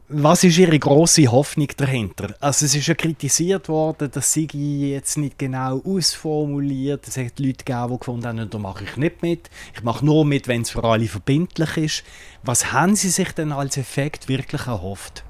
Was 0.08 0.44
ist 0.44 0.58
Ihre 0.58 0.78
große 0.78 1.28
Hoffnung 1.28 1.68
dahinter? 1.78 2.36
Also 2.40 2.66
es 2.66 2.76
ist 2.76 2.88
ja 2.88 2.96
kritisiert 2.96 3.70
worden, 3.70 4.10
dass 4.12 4.34
sie 4.34 4.48
jetzt 4.92 5.18
nicht 5.18 5.38
genau 5.38 5.82
ausformuliert. 5.84 7.08
Es 7.08 7.18
hat 7.18 7.40
Leute 7.40 7.64
gegeben, 7.64 7.92
die 7.92 8.00
gefunden 8.00 8.28
haben, 8.28 8.50
da 8.50 8.58
mache 8.58 8.84
ich 8.84 8.98
nicht 8.98 9.22
mit. 9.22 9.50
Ich 9.74 9.84
mache 9.84 10.06
nur 10.06 10.26
mit, 10.26 10.48
wenn 10.48 10.62
es 10.62 10.72
für 10.72 10.84
alle 10.84 11.08
verbindlich 11.08 11.78
ist. 11.78 12.04
Was 12.44 12.72
haben 12.72 12.96
Sie 12.96 13.10
sich 13.10 13.32
denn 13.32 13.52
als 13.52 13.78
Effekt 13.78 14.28
wirklich 14.28 14.68
erhofft? 14.68 15.24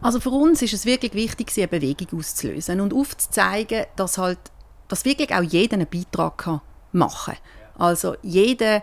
Also 0.00 0.20
für 0.20 0.30
uns 0.30 0.62
ist 0.62 0.74
es 0.74 0.86
wirklich 0.86 1.14
wichtig, 1.14 1.52
eine 1.56 1.68
Bewegung 1.68 2.18
auszulösen 2.18 2.80
und 2.80 2.94
aufzuzeigen, 2.94 3.86
dass 3.96 4.18
halt 4.18 4.38
dass 4.88 5.04
wirklich 5.04 5.32
auch 5.34 5.42
jeder 5.42 5.74
einen 5.74 5.86
Beitrag 5.86 6.60
machen 6.92 7.34
kann. 7.34 7.82
Also 7.86 8.16
jeder 8.22 8.82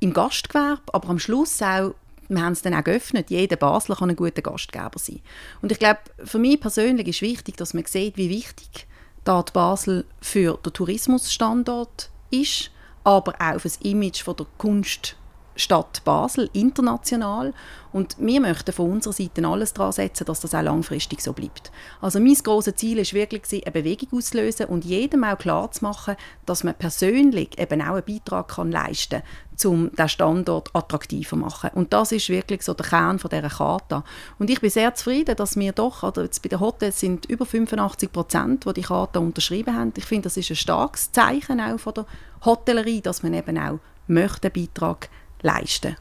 im 0.00 0.12
Gastgewerbe, 0.12 0.82
aber 0.92 1.08
am 1.08 1.18
Schluss 1.18 1.62
auch, 1.62 1.94
wir 2.34 2.42
haben 2.42 2.52
es 2.52 2.62
dann 2.62 2.74
auch 2.74 2.84
geöffnet, 2.84 3.30
jeder 3.30 3.56
Basler 3.56 3.96
kann 3.96 4.10
ein 4.10 4.16
guter 4.16 4.42
Gastgeber 4.42 4.98
sein. 4.98 5.20
Und 5.60 5.72
ich 5.72 5.78
glaube, 5.78 6.00
für 6.24 6.38
mich 6.38 6.60
persönlich 6.60 7.08
ist 7.08 7.22
wichtig, 7.22 7.56
dass 7.56 7.74
man 7.74 7.84
sieht, 7.84 8.16
wie 8.16 8.30
wichtig 8.30 8.86
dort 9.24 9.52
Basel 9.52 10.04
für 10.20 10.58
den 10.64 10.72
Tourismusstandort 10.72 12.10
ist, 12.30 12.70
aber 13.04 13.34
auch 13.40 13.60
für 13.60 13.68
das 13.68 13.76
Image 13.78 14.22
von 14.22 14.36
der 14.36 14.46
Kunst 14.58 15.16
Stadt 15.56 16.02
Basel 16.04 16.48
international 16.52 17.52
und 17.92 18.16
wir 18.18 18.40
möchten 18.40 18.72
von 18.72 18.90
unserer 18.90 19.12
Seite 19.12 19.46
alles 19.46 19.74
daran 19.74 19.92
setzen, 19.92 20.24
dass 20.24 20.40
das 20.40 20.54
auch 20.54 20.62
langfristig 20.62 21.20
so 21.20 21.32
bleibt. 21.32 21.70
Also 22.00 22.20
mein 22.20 22.34
grosses 22.34 22.76
Ziel 22.76 22.98
ist 22.98 23.12
wirklich, 23.12 23.42
eine 23.52 23.70
Bewegung 23.70 24.18
auszulösen 24.18 24.66
und 24.66 24.84
jedem 24.84 25.24
auch 25.24 25.38
klar 25.38 25.70
zu 25.70 25.84
machen, 25.84 26.16
dass 26.46 26.64
man 26.64 26.74
persönlich 26.74 27.58
eben 27.58 27.82
auch 27.82 27.94
einen 27.94 28.04
Beitrag 28.04 28.48
kann 28.48 28.72
leisten 28.72 29.22
kann, 29.60 29.70
um 29.70 29.94
den 29.94 30.08
Standort 30.08 30.70
attraktiver 30.74 31.30
zu 31.30 31.36
machen. 31.36 31.70
Und 31.74 31.92
das 31.92 32.12
ist 32.12 32.30
wirklich 32.30 32.62
so 32.62 32.72
der 32.72 32.86
Kern 32.86 33.18
von 33.18 33.30
dieser 33.30 33.50
Charta. 33.50 34.04
Und 34.38 34.48
ich 34.48 34.60
bin 34.60 34.70
sehr 34.70 34.94
zufrieden, 34.94 35.36
dass 35.36 35.56
wir 35.56 35.72
doch, 35.72 36.02
oder 36.02 36.22
jetzt 36.22 36.42
bei 36.42 36.48
den 36.48 36.60
Hotels 36.60 36.98
sind 36.98 37.26
über 37.26 37.44
85 37.44 38.10
Prozent, 38.10 38.64
die 38.64 38.72
die 38.72 38.82
Charta 38.82 39.20
unterschrieben 39.20 39.76
haben. 39.76 39.92
Ich 39.96 40.06
finde, 40.06 40.24
das 40.24 40.38
ist 40.38 40.50
ein 40.50 40.56
starkes 40.56 41.12
Zeichen 41.12 41.60
auch 41.60 41.78
von 41.78 41.94
der 41.94 42.06
Hotellerie, 42.44 43.02
dass 43.02 43.22
man 43.22 43.34
eben 43.34 43.58
auch 43.58 43.78
möchte 44.06 44.48
einen 44.48 44.54
Beitrag 44.54 45.08
leisten. 45.08 45.21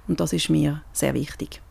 Und 0.07 0.19
das 0.19 0.33
ist 0.33 0.50
mir 0.50 0.81
sehr 0.93 1.13
wichtig. 1.13 1.62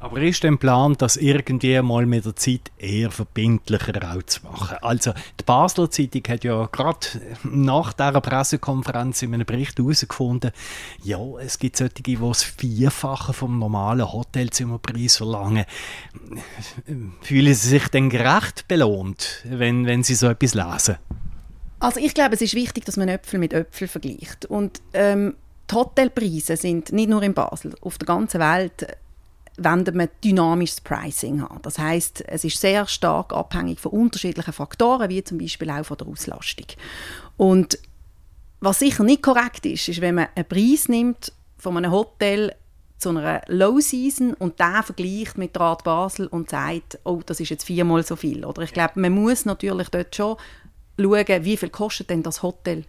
Aber 0.00 0.20
ist 0.22 0.44
denn 0.44 0.58
Plan, 0.58 0.94
das 0.96 1.16
irgendwie 1.16 1.80
mal 1.82 2.06
mit 2.06 2.24
der 2.24 2.36
Zeit 2.36 2.70
eher 2.78 3.10
verbindlicher 3.10 4.14
auch 4.14 4.22
zu 4.22 4.44
machen? 4.44 4.76
Also 4.80 5.12
die 5.40 5.44
Basler 5.44 5.90
Zeitung 5.90 6.22
hat 6.28 6.44
ja 6.44 6.66
gerade 6.66 7.06
nach 7.42 7.92
dieser 7.92 8.20
Pressekonferenz 8.20 9.22
in 9.22 9.34
einem 9.34 9.44
Bericht 9.44 9.76
herausgefunden, 9.76 10.52
ja, 11.02 11.18
es 11.40 11.58
gibt 11.58 11.76
solche, 11.76 11.94
die 11.94 12.16
das 12.16 12.44
Vierfache 12.44 13.32
vom 13.32 13.58
normalen 13.58 14.12
Hotelzimmerpreis 14.12 15.16
verlangen. 15.16 15.64
Fühlen 17.22 17.54
sie 17.54 17.68
sich 17.68 17.88
denn 17.88 18.08
gerecht 18.08 18.68
belohnt, 18.68 19.44
wenn, 19.48 19.86
wenn 19.86 20.04
sie 20.04 20.14
so 20.14 20.28
etwas 20.28 20.54
lesen? 20.54 20.98
Also 21.80 21.98
ich 21.98 22.14
glaube, 22.14 22.36
es 22.36 22.40
ist 22.40 22.54
wichtig, 22.54 22.84
dass 22.84 22.96
man 22.96 23.08
Äpfel 23.08 23.40
mit 23.40 23.52
Äpfel 23.52 23.88
vergleicht. 23.88 24.46
Und 24.46 24.80
ähm, 24.92 25.34
die 25.70 25.74
Hotelpreise 25.74 26.56
sind 26.56 26.92
nicht 26.92 27.08
nur 27.08 27.22
in 27.22 27.34
Basel, 27.34 27.74
auf 27.80 27.98
der 27.98 28.06
ganzen 28.06 28.40
Welt 28.40 28.86
wenden 29.58 29.98
wir 29.98 30.08
dynamisches 30.24 30.80
Pricing 30.80 31.42
an. 31.42 31.58
Das 31.62 31.78
heißt, 31.78 32.24
es 32.28 32.44
ist 32.44 32.60
sehr 32.60 32.86
stark 32.86 33.32
abhängig 33.32 33.80
von 33.80 33.92
unterschiedlichen 33.92 34.52
Faktoren, 34.52 35.10
wie 35.10 35.24
zum 35.24 35.38
Beispiel 35.38 35.70
auch 35.70 35.84
von 35.84 35.96
der 35.96 36.06
Auslastung. 36.06 36.66
Und 37.36 37.78
was 38.60 38.78
sicher 38.78 39.04
nicht 39.04 39.22
korrekt 39.22 39.66
ist, 39.66 39.88
ist, 39.88 40.00
wenn 40.00 40.14
man 40.14 40.28
einen 40.34 40.46
Preis 40.46 40.88
nimmt 40.88 41.32
von 41.58 41.76
einem 41.76 41.90
Hotel 41.90 42.54
zu 42.98 43.10
einer 43.10 43.42
Low 43.46 43.78
Season 43.80 44.34
und 44.34 44.58
der 44.58 44.82
vergleicht 44.82 45.38
mit 45.38 45.54
der 45.54 45.62
Art 45.62 45.84
Basel 45.84 46.26
und 46.28 46.50
sagt, 46.50 46.98
oh, 47.04 47.20
das 47.24 47.40
ist 47.40 47.50
jetzt 47.50 47.64
viermal 47.64 48.04
so 48.04 48.16
viel. 48.16 48.44
Oder 48.44 48.62
ich 48.62 48.72
glaube, 48.72 49.00
man 49.00 49.12
muss 49.12 49.44
natürlich 49.44 49.88
dort 49.88 50.14
schon 50.14 50.36
schauen, 50.98 51.44
wie 51.44 51.56
viel 51.56 51.70
kostet 51.70 52.10
denn 52.10 52.24
das 52.24 52.42
Hotel 52.42 52.84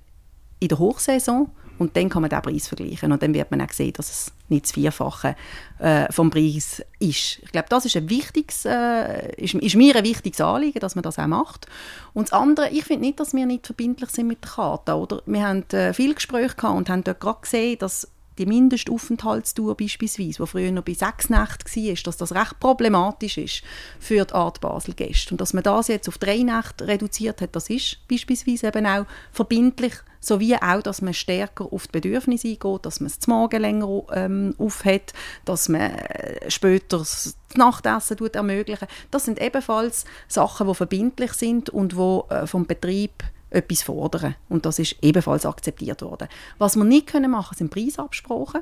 in 0.59 0.67
der 0.67 0.79
Hochsaison 0.79 1.51
und 1.79 1.95
dann 1.95 2.09
kann 2.09 2.21
man 2.21 2.29
den 2.29 2.41
Preis 2.41 2.67
vergleichen 2.67 3.12
und 3.12 3.24
dann 3.24 3.33
wird 3.33 3.50
man 3.51 3.62
auch 3.62 3.71
sehen, 3.71 3.93
dass 3.93 4.09
es 4.09 4.31
nicht 4.50 4.65
das 4.65 4.74
Vierfache 4.74 5.36
äh, 5.79 6.12
vom 6.12 6.29
Preis 6.29 6.83
ist. 7.00 7.39
Ich 7.41 7.51
glaube, 7.51 7.67
das 7.69 7.86
ist, 7.86 7.95
ein 7.95 8.09
wichtiges, 8.09 8.65
äh, 8.65 9.33
ist, 9.36 9.53
ist, 9.55 9.75
mir 9.75 9.95
ein 9.95 10.03
wichtiges 10.03 10.41
Anliegen, 10.41 10.79
dass 10.79 10.95
man 10.95 11.03
das 11.03 11.17
auch 11.17 11.27
macht. 11.27 11.67
Und 12.13 12.29
das 12.29 12.33
andere, 12.33 12.69
ich 12.69 12.83
finde 12.83 13.05
nicht, 13.05 13.19
dass 13.19 13.33
wir 13.33 13.45
nicht 13.45 13.65
verbindlich 13.65 14.09
sind 14.09 14.27
mit 14.27 14.43
der 14.43 14.51
Karte. 14.51 14.95
Oder? 14.95 15.21
Wir 15.25 15.48
haben 15.48 15.63
äh, 15.71 15.93
viele 15.93 16.13
Gespräche 16.13 16.55
gehabt 16.55 16.77
und 16.77 16.89
haben 16.89 17.03
dort 17.03 17.19
gerade 17.19 17.41
gesehen, 17.41 17.79
dass 17.79 18.07
die 18.39 18.46
Mindestaufenthaltsdauer 18.46 19.75
beispielsweise, 19.75 20.43
die 20.43 20.48
früher 20.48 20.72
noch 20.72 20.84
bei 20.84 20.93
sechs 20.93 21.29
Nächten 21.29 21.86
war, 21.86 21.96
dass 22.03 22.17
das 22.17 22.34
recht 22.34 22.60
problematisch 22.60 23.38
ist 23.38 23.63
für 24.00 24.25
die 24.25 24.34
Art 24.34 24.62
Basel-Gäste. 24.62 25.34
Und 25.34 25.41
dass 25.41 25.53
man 25.53 25.63
das 25.63 25.89
jetzt 25.89 26.08
auf 26.08 26.17
drei 26.17 26.38
Nächte 26.38 26.88
reduziert 26.88 27.41
hat, 27.41 27.55
das 27.55 27.69
ist 27.69 27.98
beispielsweise 28.08 28.67
eben 28.67 28.86
auch 28.86 29.05
verbindlich, 29.31 29.93
sowie 30.22 30.55
auch, 30.55 30.81
dass 30.81 31.01
man 31.01 31.13
stärker 31.13 31.72
auf 31.72 31.88
die 31.88 32.00
Bedürfnisse 32.00 32.50
eingeht, 32.50 32.86
dass 32.86 33.00
man 33.00 33.12
das 33.15 33.27
Morgen 33.27 33.62
länger 33.62 34.03
ähm, 34.13 34.55
aufhat, 34.58 35.13
dass 35.46 35.69
man 35.69 35.81
äh, 35.81 36.50
später 36.50 37.00
das 37.00 37.36
Nachtessen 37.55 38.17
ermöglichen 38.34 38.88
Das 39.12 39.25
sind 39.25 39.41
ebenfalls 39.41 40.05
Sachen, 40.27 40.67
die 40.67 40.75
verbindlich 40.75 41.34
sind 41.34 41.69
und 41.69 41.93
die 41.93 42.34
äh, 42.34 42.48
vom 42.48 42.65
Betrieb 42.65 43.24
etwas 43.50 43.84
fordern. 43.84 44.36
Und 44.48 44.65
das 44.65 44.79
ist 44.79 44.96
ebenfalls 45.01 45.46
akzeptiert 45.46 46.01
worden. 46.01 46.27
Was 46.58 46.75
wir 46.75 46.84
nicht 46.84 47.08
können 47.08 47.32
machen, 47.32 47.58
sind 47.58 47.72
Preisabsprachen. 47.72 48.62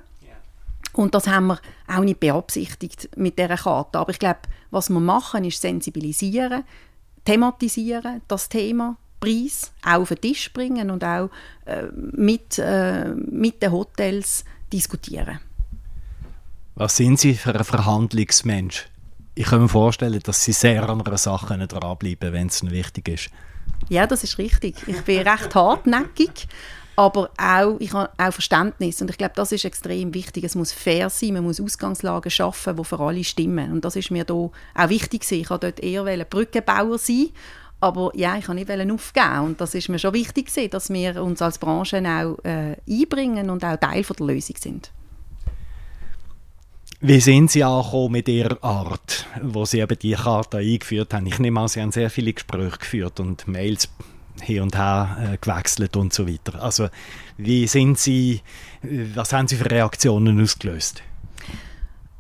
Und 0.94 1.14
das 1.14 1.28
haben 1.28 1.48
wir 1.48 1.60
auch 1.88 2.04
nicht 2.04 2.20
beabsichtigt 2.20 3.10
mit 3.16 3.38
dieser 3.38 3.58
Karte. 3.58 4.00
Aber 4.00 4.12
ich 4.12 4.20
glaube, 4.20 4.40
was 4.72 4.90
wir 4.90 5.00
machen, 5.00 5.46
ist 5.46 5.62
sensibilisieren, 5.62 6.64
thematisieren, 7.24 8.22
das 8.28 8.50
Thema 8.50 8.98
Preis 9.20 9.72
auch 9.84 10.02
auf 10.02 10.10
den 10.10 10.22
Tisch 10.22 10.52
bringen 10.54 10.90
und 10.92 11.04
auch 11.04 11.30
äh, 11.66 11.84
mit, 11.94 12.60
äh, 12.60 13.10
mit 13.10 13.62
den 13.62 13.72
Hotels 13.72 14.44
diskutieren. 14.72 15.40
Was 16.76 16.98
sind 16.98 17.20
Sie 17.20 17.34
für 17.34 17.56
ein 17.56 17.64
Verhandlungsmensch? 17.64 18.88
Ich 19.34 19.46
kann 19.46 19.62
mir 19.62 19.70
vorstellen, 19.70 20.20
dass 20.24 20.44
Sie 20.44 20.52
sehr 20.52 20.88
an 20.88 21.02
einer 21.02 21.18
Sache 21.18 21.58
dranbleiben, 21.68 22.34
wenn 22.34 22.48
es 22.48 22.64
wichtig 22.70 23.08
ist. 23.08 23.30
Ja, 23.90 24.06
das 24.06 24.24
ist 24.24 24.38
richtig. 24.38 24.76
Ich 24.88 25.02
bin 25.02 25.26
recht 25.26 25.56
hartnäckig, 25.56 26.48
aber 26.96 27.30
auch, 27.38 27.78
ich 27.80 27.94
habe 27.94 28.10
auch 28.18 28.34
Verständnis. 28.34 29.02
Und 29.02 29.10
ich 29.10 29.18
glaube, 29.18 29.34
das 29.36 29.52
ist 29.52 29.66
extrem 29.66 30.14
wichtig. 30.14 30.44
Es 30.44 30.56
muss 30.56 30.74
fair 30.74 31.10
sein, 31.10 31.34
man 31.34 31.44
muss 31.44 31.62
Ausgangslagen 31.62 32.32
schaffen, 32.32 32.76
die 32.76 32.84
für 32.84 33.00
alle 33.00 33.24
stimmen. 33.24 33.72
Und 33.72 33.86
das 33.86 33.96
ist 33.96 34.12
mir 34.12 34.26
da 34.26 34.34
auch 34.34 34.52
wichtig. 34.88 35.32
Ich 35.32 35.50
wollte 35.50 35.72
dort 35.72 35.80
eher 35.80 36.26
Brückenbauer 36.26 36.98
sein, 36.98 37.30
aber 37.80 38.12
ja, 38.16 38.36
ich 38.38 38.46
kann 38.46 38.56
nicht 38.56 38.70
aufgeben. 38.70 39.40
Und 39.46 39.62
das 39.62 39.76
ist 39.76 39.90
mir 39.90 40.00
schon 40.00 40.14
wichtig, 40.14 40.52
dass 40.72 40.90
wir 40.90 41.22
uns 41.22 41.42
als 41.42 41.60
Branche 41.60 42.00
auch 42.00 42.44
äh, 42.44 42.76
einbringen 42.90 43.50
und 43.50 43.64
auch 43.64 43.78
Teil 43.78 44.04
von 44.04 44.18
der 44.18 44.28
Lösung 44.28 44.56
sind. 44.60 44.92
Wie 47.00 47.20
sind 47.20 47.52
Sie 47.52 47.64
angekommen 47.64 48.14
mit 48.14 48.28
Ihrer 48.28 48.64
Art, 48.64 49.28
wo 49.44 49.66
Sie 49.66 49.82
eben 49.82 50.00
die 50.00 50.14
Karte 50.14 50.58
eingeführt 50.58 51.14
haben? 51.14 51.28
Ich 51.28 51.38
nehme 51.38 51.60
an, 51.60 51.68
Sie 51.68 51.80
haben 51.80 51.92
sehr 51.92 52.10
viele 52.10 52.34
Gespräche 52.34 52.80
geführt 52.80 53.20
und 53.20 53.48
Mails 53.48 53.88
hier 54.42 54.64
und 54.64 54.76
her 54.76 55.34
äh, 55.34 55.38
gewechselt 55.38 55.96
und 55.96 56.12
so 56.12 56.28
weiter. 56.28 56.60
Also 56.60 56.90
wie 57.38 57.68
sind 57.68 58.00
Sie, 58.00 58.42
was 58.82 59.32
haben 59.32 59.48
Sie 59.48 59.58
für 59.58 59.70
Reaktionen 59.70 60.42
ausgelöst? 60.42 61.04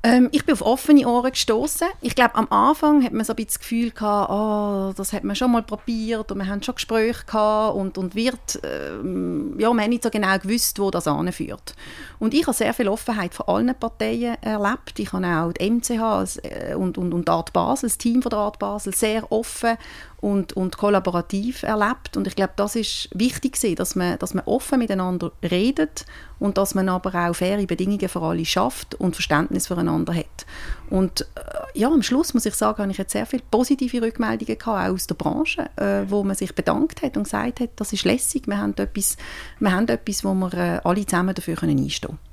Ähm, 0.07 0.29
ich 0.31 0.45
bin 0.45 0.53
auf 0.53 0.61
offene 0.61 1.05
Ohren 1.05 1.31
gestoßen. 1.31 1.87
Ich 1.99 2.15
glaube, 2.15 2.35
am 2.35 2.47
Anfang 2.49 3.03
hat 3.03 3.11
man 3.11 3.25
so 3.25 3.33
ein 3.33 3.35
bisschen 3.35 3.47
das 3.49 3.59
Gefühl 3.59 3.91
gehabt, 3.91 4.31
oh, 4.31 4.93
das 4.95 5.11
hat 5.11 5.25
man 5.25 5.35
schon 5.35 5.51
mal 5.51 5.63
probiert 5.63 6.31
und 6.31 6.37
wir 6.37 6.47
haben 6.47 6.63
schon 6.63 6.75
Gespräche 6.75 7.25
gehabt 7.25 7.75
und, 7.75 7.97
und 7.97 8.15
wird, 8.15 8.61
ähm, 8.63 9.59
ja, 9.59 9.69
man 9.73 9.83
hat 9.83 9.89
nicht 9.89 10.03
so 10.03 10.09
genau 10.09 10.39
gewusst, 10.39 10.79
wo 10.79 10.91
das 10.91 11.07
anführt. 11.07 11.75
Und 12.19 12.33
ich 12.33 12.47
habe 12.47 12.55
sehr 12.55 12.73
viel 12.73 12.87
Offenheit 12.87 13.33
von 13.33 13.47
allen 13.47 13.75
Parteien 13.75 14.41
erlebt. 14.41 14.97
Ich 14.97 15.11
habe 15.11 15.27
auch 15.27 15.51
die 15.51 15.69
MCH 15.69 16.39
äh, 16.43 16.75
und, 16.75 16.97
und, 16.97 17.13
und 17.13 17.29
Art 17.29 17.51
Basel, 17.51 17.89
das 17.89 17.97
Team 17.97 18.21
von 18.21 18.29
der 18.29 18.39
Art 18.39 18.59
Basel, 18.59 18.95
sehr 18.95 19.29
offen 19.29 19.77
und, 20.19 20.53
und 20.53 20.77
kollaborativ 20.77 21.63
erlebt. 21.63 22.17
Und 22.17 22.27
ich 22.27 22.35
glaube, 22.35 22.53
das 22.55 22.75
ist 22.75 23.09
wichtig, 23.13 23.57
dass 23.75 23.95
man, 23.95 24.17
dass 24.17 24.33
man 24.33 24.43
offen 24.45 24.79
miteinander 24.79 25.31
redet 25.43 26.05
und 26.39 26.57
dass 26.57 26.73
man 26.73 26.89
aber 26.89 27.13
auch 27.13 27.35
faire 27.35 27.65
Bedingungen 27.65 28.09
für 28.09 28.21
alle 28.21 28.45
schafft 28.45 28.95
und 28.95 29.15
Verständnis 29.15 29.67
füreinander 29.67 30.15
hat. 30.15 30.45
Und 30.89 31.21
äh, 31.21 31.79
ja, 31.79 31.89
am 31.89 32.01
Schluss 32.01 32.33
muss 32.33 32.45
ich 32.45 32.55
sagen, 32.55 32.81
habe 32.81 32.91
ich 32.91 32.97
jetzt 32.97 33.11
sehr 33.11 33.25
viele 33.25 33.43
positive 33.51 34.01
Rückmeldungen 34.01 34.57
gehabt, 34.57 34.89
auch 34.89 34.93
aus 34.93 35.05
der 35.05 35.15
Branche, 35.15 35.69
äh, 35.75 36.03
wo 36.07 36.23
man 36.23 36.35
sich 36.35 36.55
bedankt 36.55 37.03
hat 37.03 37.15
und 37.17 37.23
gesagt 37.23 37.59
hat, 37.59 37.69
das 37.75 37.93
ist 37.93 38.05
lässig, 38.05 38.47
wir 38.47 38.57
haben 38.57 38.75
etwas, 38.77 39.17
wir 39.59 39.71
haben 39.71 39.87
etwas 39.87 40.23
wo 40.23 40.33
wir 40.33 40.53
äh, 40.53 40.81
alle 40.83 41.05
zusammen 41.05 41.35
dafür 41.35 41.61
einstehen 41.61 42.09
können. 42.09 42.26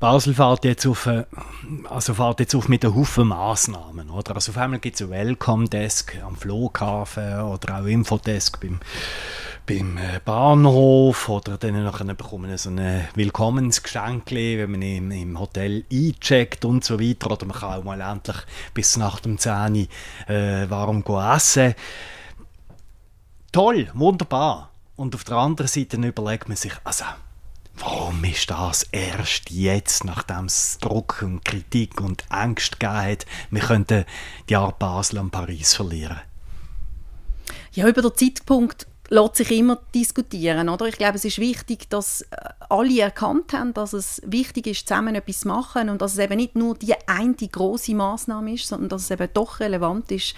Basel 0.00 0.32
fährt 0.32 0.64
jetzt 0.64 0.86
auf, 0.86 1.04
äh, 1.04 1.26
also 1.90 2.14
fährt 2.14 2.40
jetzt 2.40 2.54
auf 2.54 2.68
mit 2.68 2.82
einem 2.82 2.94
Haufen 2.94 3.28
Massnahmen. 3.28 4.08
Oder? 4.08 4.34
Also 4.34 4.52
auf 4.52 4.56
einmal 4.56 4.80
gibt 4.80 4.98
es 4.98 5.02
ein 5.02 5.10
Welcome 5.10 5.68
Desk 5.68 6.16
am 6.24 6.36
Flughafen 6.36 7.40
oder 7.42 7.78
auch 7.80 7.84
Infodesk 7.84 8.58
beim, 8.62 8.80
beim 9.66 9.98
äh, 9.98 10.18
Bahnhof 10.24 11.28
oder 11.28 11.58
dann 11.58 11.84
nachher 11.84 12.06
bekommen 12.14 12.56
so 12.56 12.70
ein 12.70 13.08
Willkommensgeschenk, 13.14 14.30
wenn 14.30 14.70
man 14.70 14.80
im, 14.80 15.10
im 15.10 15.38
Hotel 15.38 15.84
eincheckt 15.92 16.64
und 16.64 16.82
so 16.82 16.98
weiter. 16.98 17.32
Oder 17.32 17.44
man 17.44 17.58
kann 17.58 17.80
auch 17.80 17.84
mal 17.84 18.00
endlich 18.00 18.38
bis 18.72 18.96
nach 18.96 19.20
dem 19.20 19.36
10 19.36 19.52
Uhr 20.30 20.34
äh, 20.34 20.70
warm 20.70 21.04
essen. 21.34 21.74
Toll, 23.52 23.90
wunderbar. 23.92 24.70
Und 24.96 25.14
auf 25.14 25.24
der 25.24 25.36
anderen 25.36 25.68
Seite 25.68 25.98
überlegt 25.98 26.48
man 26.48 26.56
sich, 26.56 26.72
also 26.84 27.04
Warum 27.80 28.22
ist 28.24 28.50
das 28.50 28.82
erst 28.92 29.50
jetzt, 29.50 30.04
nachdem 30.04 30.44
es 30.44 30.76
Druck 30.82 31.22
und 31.22 31.44
Kritik 31.46 31.98
und 32.02 32.24
Angst 32.28 32.78
gegeben 32.78 32.98
hat, 32.98 33.26
wir 33.50 33.62
könnten 33.62 34.04
die 34.50 34.56
Art 34.56 34.78
Basel 34.78 35.18
und 35.18 35.30
Paris 35.30 35.74
verlieren? 35.74 36.20
Ja, 37.72 37.88
über 37.88 38.02
den 38.02 38.14
Zeitpunkt 38.14 38.86
lässt 39.08 39.36
sich 39.36 39.50
immer 39.52 39.78
diskutieren. 39.94 40.68
Oder? 40.68 40.86
Ich 40.86 40.98
glaube, 40.98 41.16
es 41.16 41.24
ist 41.24 41.38
wichtig, 41.38 41.88
dass 41.88 42.20
äh, 42.20 42.26
alle 42.68 43.00
erkannt 43.00 43.54
haben, 43.54 43.72
dass 43.72 43.94
es 43.94 44.20
wichtig 44.26 44.66
ist, 44.66 44.86
zusammen 44.86 45.14
etwas 45.14 45.40
zu 45.40 45.48
machen 45.48 45.88
und 45.88 46.02
dass 46.02 46.12
es 46.12 46.18
eben 46.18 46.36
nicht 46.36 46.56
nur 46.56 46.76
die 46.76 46.94
eine 47.06 47.34
große 47.34 47.94
Maßnahme 47.94 48.54
ist, 48.54 48.66
sondern 48.66 48.90
dass 48.90 49.04
es 49.04 49.10
eben 49.10 49.28
doch 49.32 49.58
relevant 49.58 50.12
ist, 50.12 50.34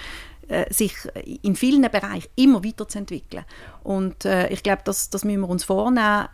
äh, 0.46 0.72
sich 0.72 0.94
in 1.42 1.56
vielen 1.56 1.82
Bereichen 1.82 2.30
immer 2.36 2.64
weiterzuentwickeln. 2.64 3.44
Und 3.82 4.24
äh, 4.24 4.48
ich 4.48 4.62
glaube, 4.62 4.82
das, 4.84 5.10
das 5.10 5.24
müssen 5.24 5.40
wir 5.40 5.48
uns 5.48 5.64
vornehmen, 5.64 6.28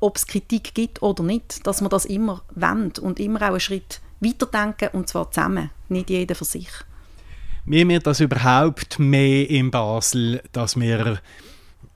ob 0.00 0.16
es 0.16 0.26
Kritik 0.26 0.74
gibt 0.74 1.02
oder 1.02 1.22
nicht, 1.22 1.66
dass 1.66 1.80
man 1.80 1.90
das 1.90 2.04
immer 2.04 2.42
wendet 2.54 2.98
und 2.98 3.20
immer 3.20 3.42
auch 3.42 3.48
einen 3.48 3.60
Schritt 3.60 4.00
weiterdenken 4.20 4.88
und 4.92 5.08
zwar 5.08 5.30
zusammen, 5.30 5.70
nicht 5.88 6.10
jeder 6.10 6.34
für 6.34 6.44
sich. 6.44 6.68
Wie 7.66 7.86
wir 7.88 8.00
das 8.00 8.20
überhaupt 8.20 8.98
mehr 8.98 9.48
in 9.48 9.70
Basel, 9.70 10.42
dass 10.52 10.78
wir 10.78 11.20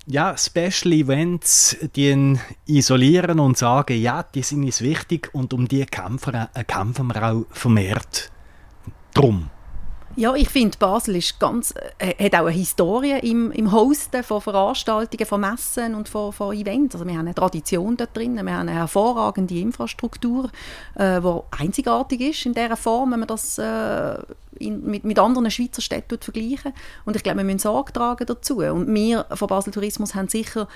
ja, 0.06 0.36
Special 0.38 0.92
Events 0.92 1.76
die 1.94 2.38
isolieren 2.66 3.40
und 3.40 3.58
sagen, 3.58 4.00
ja, 4.00 4.22
die 4.22 4.42
sind 4.42 4.64
uns 4.64 4.80
wichtig 4.80 5.28
und 5.34 5.52
um 5.52 5.68
die 5.68 5.84
kämpfen, 5.84 6.34
äh, 6.34 6.64
kämpfen 6.64 7.08
wir 7.08 7.22
auch 7.22 7.44
vermehrt 7.50 8.30
drum. 9.12 9.50
Ja, 10.18 10.34
ich 10.34 10.48
finde, 10.48 10.76
Basel 10.78 11.14
ist 11.14 11.38
ganz, 11.38 11.72
äh, 11.98 12.24
hat 12.24 12.34
auch 12.34 12.46
eine 12.46 12.50
Historie 12.50 13.20
im, 13.22 13.52
im 13.52 13.70
Hosten 13.70 14.24
von 14.24 14.40
Veranstaltungen, 14.40 15.24
von 15.24 15.40
Messen 15.40 15.94
und 15.94 16.08
von, 16.08 16.32
von 16.32 16.56
Events. 16.56 16.96
Also 16.96 17.06
wir 17.06 17.12
haben 17.12 17.20
eine 17.20 17.36
Tradition 17.36 17.96
dort 17.96 18.16
drin, 18.16 18.34
wir 18.34 18.40
haben 18.40 18.68
eine 18.68 18.72
hervorragende 18.72 19.54
Infrastruktur, 19.54 20.50
äh, 20.96 21.20
die 21.20 21.40
einzigartig 21.56 22.20
ist 22.20 22.46
in 22.46 22.52
dieser 22.52 22.76
Form, 22.76 23.12
wenn 23.12 23.20
man 23.20 23.28
das 23.28 23.58
äh, 23.58 24.18
in, 24.58 24.84
mit, 24.84 25.04
mit 25.04 25.20
anderen 25.20 25.52
Schweizer 25.52 25.82
Städten 25.82 26.18
vergleichen. 26.20 26.72
Und 27.04 27.14
ich 27.14 27.22
glaube, 27.22 27.38
wir 27.38 27.44
müssen 27.44 27.60
Sorge 27.60 27.92
tragen 27.92 28.26
dazu. 28.26 28.58
Und 28.58 28.92
wir 28.92 29.24
von 29.32 29.46
Basel 29.46 29.72
Tourismus 29.72 30.16
haben 30.16 30.26
sicher 30.26 30.66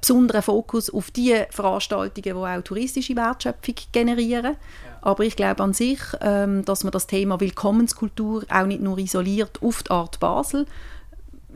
besonderen 0.00 0.42
Fokus 0.42 0.90
auf 0.90 1.10
die 1.10 1.34
Veranstaltungen, 1.50 2.22
die 2.22 2.32
auch 2.32 2.62
touristische 2.62 3.16
Wertschöpfung 3.16 3.74
generieren. 3.92 4.56
Aber 5.02 5.24
ich 5.24 5.36
glaube 5.36 5.62
an 5.62 5.74
sich, 5.74 6.00
ähm, 6.20 6.64
dass 6.64 6.84
man 6.84 6.92
das 6.92 7.06
Thema 7.06 7.40
Willkommenskultur 7.40 8.44
auch 8.48 8.66
nicht 8.66 8.80
nur 8.80 8.98
isoliert 8.98 9.60
auf 9.62 9.82
die 9.82 9.90
Art 9.90 10.18
Basel 10.20 10.66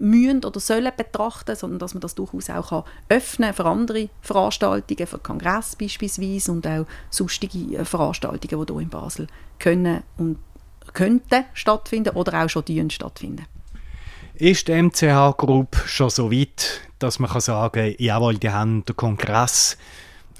müssen 0.01 0.45
oder 0.45 0.61
sollen 0.61 0.93
betrachten, 0.97 1.57
sondern 1.57 1.79
dass 1.79 1.95
man 1.95 2.01
das 2.01 2.15
durchaus 2.15 2.51
auch 2.51 2.69
kann 2.69 2.85
öffnen 3.09 3.53
für 3.53 3.65
andere 3.65 4.09
Veranstaltungen, 4.21 5.07
für 5.07 5.19
Kongress 5.19 5.77
beispielsweise 5.77 6.53
und 6.53 6.67
auch 6.67 6.87
sonstige 7.11 7.79
äh, 7.79 7.85
Veranstaltungen, 7.85 8.41
die 8.41 8.75
hier 8.75 8.81
in 8.81 8.89
Basel 8.89 9.27
können 9.59 10.03
und 10.17 10.39
könnten 10.93 11.45
stattfinden 11.55 12.17
oder 12.17 12.45
auch 12.45 12.49
schon 12.49 12.65
stattfinden. 12.91 13.47
Ist 14.35 14.69
die 14.69 14.83
MCH 14.83 15.37
Group 15.37 15.77
schon 15.87 16.11
so 16.11 16.31
weit, 16.31 16.88
dass 16.99 17.19
man 17.19 17.31
kann 17.31 17.41
sagen, 17.41 17.95
jawohl, 17.99 18.37
die 18.37 18.51
haben 18.51 18.85
den 18.85 18.97
Kongress 18.97 19.77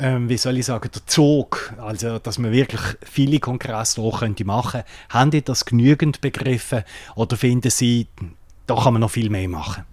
ähm, 0.01 0.29
wie 0.29 0.37
soll 0.37 0.59
ich 0.59 0.67
sagen, 0.67 0.89
der 0.95 1.07
Zug, 1.07 1.73
also 1.79 2.19
dass 2.19 2.39
man 2.39 2.53
wirklich 2.53 2.81
viele 3.03 3.41
Kongresse 3.41 4.01
auch 4.01 4.21
machen 4.21 4.35
könnte. 4.37 4.85
Haben 5.11 5.31
die 5.31 5.43
das 5.43 5.65
genügend 5.65 6.21
begriffen 6.21 6.85
oder 7.17 7.37
finden 7.37 7.71
Sie, 7.71 8.07
da 8.67 8.77
kann 8.77 8.95
man 8.95 9.01
noch 9.01 9.11
viel 9.11 9.31
mehr 9.31 9.49
machen? 9.49 9.85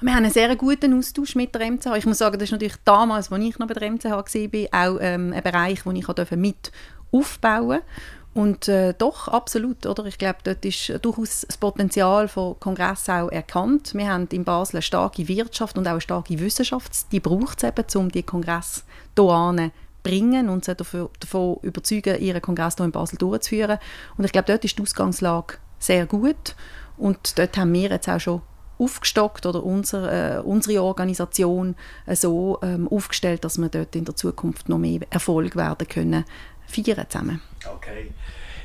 Wir 0.00 0.14
haben 0.14 0.24
einen 0.24 0.32
sehr 0.32 0.54
guten 0.56 0.96
Austausch 0.96 1.34
mit 1.34 1.54
der 1.54 1.70
MCH. 1.70 1.96
Ich 1.98 2.06
muss 2.06 2.18
sagen, 2.18 2.38
das 2.38 2.44
ist 2.44 2.52
natürlich 2.52 2.76
damals, 2.84 3.30
als 3.30 3.44
ich 3.44 3.58
noch 3.58 3.66
bei 3.66 3.74
der 3.74 3.90
MCH 3.90 4.04
war, 4.04 4.22
auch 4.22 4.98
ähm, 5.00 5.32
ein 5.34 5.42
Bereich, 5.42 5.82
den 5.82 5.96
ich 5.96 6.30
mit 6.36 6.72
aufbauen 7.12 7.68
durfte. 7.68 7.84
Und 8.32 8.68
äh, 8.68 8.94
doch, 8.96 9.26
absolut. 9.28 9.86
Oder? 9.86 10.04
Ich 10.06 10.18
glaube, 10.18 10.38
dort 10.44 10.64
ist 10.64 10.92
durchaus 11.02 11.42
das 11.46 11.56
Potenzial 11.56 12.28
von 12.28 12.58
Kongress 12.60 13.08
auch 13.08 13.28
erkannt. 13.28 13.92
Wir 13.94 14.08
haben 14.08 14.28
in 14.30 14.44
Basel 14.44 14.76
eine 14.76 14.82
starke 14.82 15.26
Wirtschaft 15.26 15.76
und 15.76 15.86
auch 15.86 15.92
eine 15.92 16.00
starke 16.00 16.38
Wissenschaft. 16.38 17.10
Die 17.10 17.20
braucht 17.20 17.62
es 17.62 17.68
eben, 17.68 17.84
um 17.96 18.10
die 18.10 18.22
Kongress 18.22 18.84
hier 19.16 19.70
bringen 20.02 20.48
und 20.48 20.64
sie 20.64 20.74
dafür, 20.74 21.10
davon 21.18 21.58
überzeugen, 21.62 22.20
ihren 22.20 22.40
Kongress 22.40 22.76
hier 22.76 22.86
in 22.86 22.92
Basel 22.92 23.18
durchzuführen. 23.18 23.78
Und 24.16 24.24
ich 24.24 24.32
glaube, 24.32 24.46
dort 24.46 24.64
ist 24.64 24.78
die 24.78 24.82
Ausgangslage 24.82 25.56
sehr 25.78 26.06
gut. 26.06 26.54
Und 26.96 27.38
dort 27.38 27.56
haben 27.56 27.72
wir 27.72 27.90
jetzt 27.90 28.08
auch 28.08 28.20
schon 28.20 28.42
aufgestockt 28.78 29.44
oder 29.44 29.62
unser, 29.62 30.38
äh, 30.38 30.40
unsere 30.40 30.82
Organisation 30.82 31.74
äh, 32.06 32.16
so 32.16 32.58
ähm, 32.62 32.88
aufgestellt, 32.88 33.44
dass 33.44 33.58
wir 33.58 33.68
dort 33.68 33.94
in 33.94 34.06
der 34.06 34.16
Zukunft 34.16 34.68
noch 34.68 34.78
mehr 34.78 35.00
Erfolg 35.10 35.54
werden 35.54 35.86
können 35.86 36.24
feiern 36.70 37.06
zusammen. 37.08 37.40
Okay. 37.76 38.12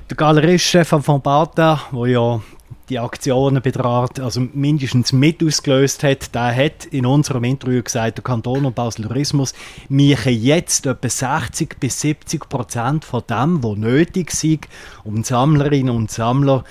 Der 0.09 0.17
Galerist 0.17 0.65
Stefan 0.65 1.01
von 1.01 1.21
Bata, 1.21 1.81
der 1.91 2.07
ja 2.07 2.41
die 2.89 2.99
Aktionen 2.99 3.61
betrat, 3.61 4.19
also 4.19 4.41
mindestens 4.53 5.11
mit 5.11 5.43
ausgelöst 5.43 6.03
hat, 6.03 6.33
der 6.35 6.55
hat 6.55 6.85
in 6.85 7.05
unserem 7.05 7.43
Interview 7.43 7.81
gesagt, 7.81 8.17
der 8.17 8.23
Kanton 8.23 8.65
und 8.65 8.75
Basel 8.75 9.05
Tourismus 9.05 9.53
machen 9.89 10.39
jetzt 10.39 10.85
etwa 10.85 11.09
60 11.09 11.79
bis 11.79 12.01
70 12.01 12.47
Prozent 12.47 13.05
von 13.05 13.23
dem, 13.27 13.63
was 13.63 13.77
nötig 13.77 14.31
ist, 14.31 14.67
um 15.03 15.23
Sammlerinnen 15.23 15.95
und 15.95 16.11
Sammler 16.11 16.63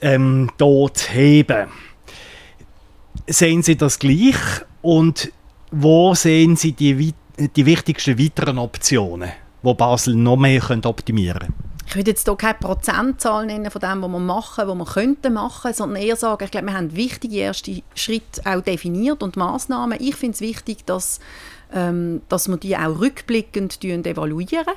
ähm, 0.00 0.50
dort 0.56 0.98
zu 0.98 1.12
heben. 1.12 1.68
Sehen 3.26 3.62
Sie 3.62 3.76
das 3.76 3.98
gleich 3.98 4.36
und 4.80 5.30
wo 5.70 6.14
sehen 6.14 6.56
Sie 6.56 6.72
die, 6.72 7.12
die 7.38 7.66
wichtigsten 7.66 8.18
weiteren 8.18 8.56
Optionen? 8.58 9.30
Wo 9.68 9.74
Basel 9.74 10.14
noch 10.14 10.36
mehr 10.36 10.62
optimieren 10.84 11.40
könnte? 11.40 11.52
Ich 11.86 11.96
würde 11.96 12.10
jetzt 12.10 12.26
hier 12.26 12.36
keine 12.36 12.54
Prozentzahl 12.54 13.46
nennen 13.46 13.70
von 13.70 13.80
dem, 13.80 14.02
was 14.02 14.10
wir 14.10 14.18
machen, 14.18 14.68
was 14.68 14.74
wir 14.74 14.84
könnten 14.84 15.32
machen, 15.32 15.72
sondern 15.72 16.02
eher 16.02 16.16
sagen, 16.16 16.44
ich 16.44 16.50
glaube, 16.50 16.66
wir 16.66 16.74
haben 16.74 16.94
wichtige 16.94 17.36
erste 17.36 17.82
Schritte 17.94 18.42
auch 18.44 18.60
definiert 18.60 19.22
und 19.22 19.36
Maßnahmen. 19.36 19.98
Ich 20.00 20.16
finde 20.16 20.34
es 20.34 20.40
wichtig, 20.40 20.84
dass, 20.84 21.18
ähm, 21.72 22.20
dass 22.28 22.48
wir 22.48 22.58
die 22.58 22.76
auch 22.76 23.00
rückblickend 23.00 23.82
evaluieren 23.84 24.74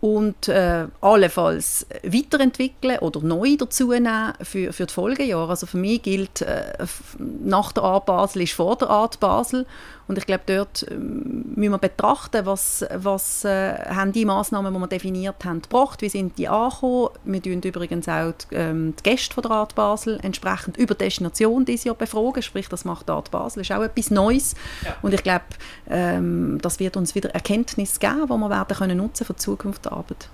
und 0.00 0.48
äh, 0.48 0.86
allenfalls 1.00 1.86
weiterentwickeln 2.02 2.98
oder 2.98 3.20
neu 3.20 3.56
dazu 3.58 3.88
nehmen 3.88 4.32
für, 4.42 4.72
für 4.74 4.84
die 4.86 4.92
Folgejahre. 4.92 5.48
Also 5.48 5.66
für 5.66 5.78
mich 5.78 6.02
gilt, 6.02 6.42
äh, 6.42 6.74
nach 7.18 7.72
der 7.72 7.84
Art 7.84 8.04
Basel 8.06 8.42
ist 8.42 8.52
vor 8.52 8.76
der 8.76 8.90
Art 8.90 9.18
Basel 9.20 9.66
und 10.06 10.18
ich 10.18 10.26
glaube, 10.26 10.42
dort 10.46 10.86
ähm, 10.90 11.54
müssen 11.54 11.72
wir 11.72 11.78
betrachten, 11.78 12.44
was, 12.44 12.84
was 12.94 13.44
äh, 13.44 13.74
haben 13.88 14.12
die 14.12 14.24
Massnahmen, 14.24 14.74
die 14.74 14.78
wir 14.78 14.86
definiert 14.86 15.44
haben, 15.44 15.62
gebracht, 15.62 16.02
wie 16.02 16.08
sind 16.08 16.36
die 16.36 16.48
angekommen. 16.48 17.08
Wir 17.24 17.42
tun 17.42 17.62
übrigens 17.62 18.08
auch 18.08 18.32
die, 18.32 18.54
ähm, 18.54 18.94
die 18.98 19.02
Gäste 19.02 19.34
von 19.34 19.42
der 19.42 19.52
Art 19.52 19.74
Basel 19.74 20.18
entsprechend 20.22 20.76
über 20.76 20.94
die 20.94 21.04
Destination 21.04 21.64
dieses 21.64 21.84
Jahr 21.84 21.94
befragen, 21.94 22.42
sprich, 22.42 22.68
das 22.68 22.84
macht 22.84 23.08
die 23.08 23.12
Art 23.12 23.30
Basel, 23.30 23.60
das 23.60 23.70
ist 23.70 23.76
auch 23.76 23.82
etwas 23.82 24.10
Neues. 24.10 24.54
Ja. 24.84 24.94
Und 25.00 25.14
ich 25.14 25.22
glaube, 25.22 25.44
ähm, 25.88 26.58
das 26.60 26.80
wird 26.80 26.96
uns 26.96 27.14
wieder 27.14 27.30
Erkenntnis 27.30 27.98
geben, 27.98 28.26
die 28.26 28.34
wir 28.34 28.50
werden 28.50 28.76
können 28.76 28.98
nutzen 28.98 29.24
für 29.24 29.32
die 29.32 29.38
Zukunft 29.38 29.86
der 29.86 29.92
Arbeit. 29.92 30.28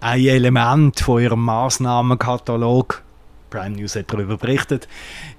Ein 0.00 0.20
Element 0.20 1.00
von 1.00 1.22
Ihrem 1.22 1.44
Massnahmenkatalog 1.44 3.02
Prime 3.50 3.76
News 3.76 3.96
hat 3.96 4.12
darüber 4.12 4.36
berichtet, 4.36 4.88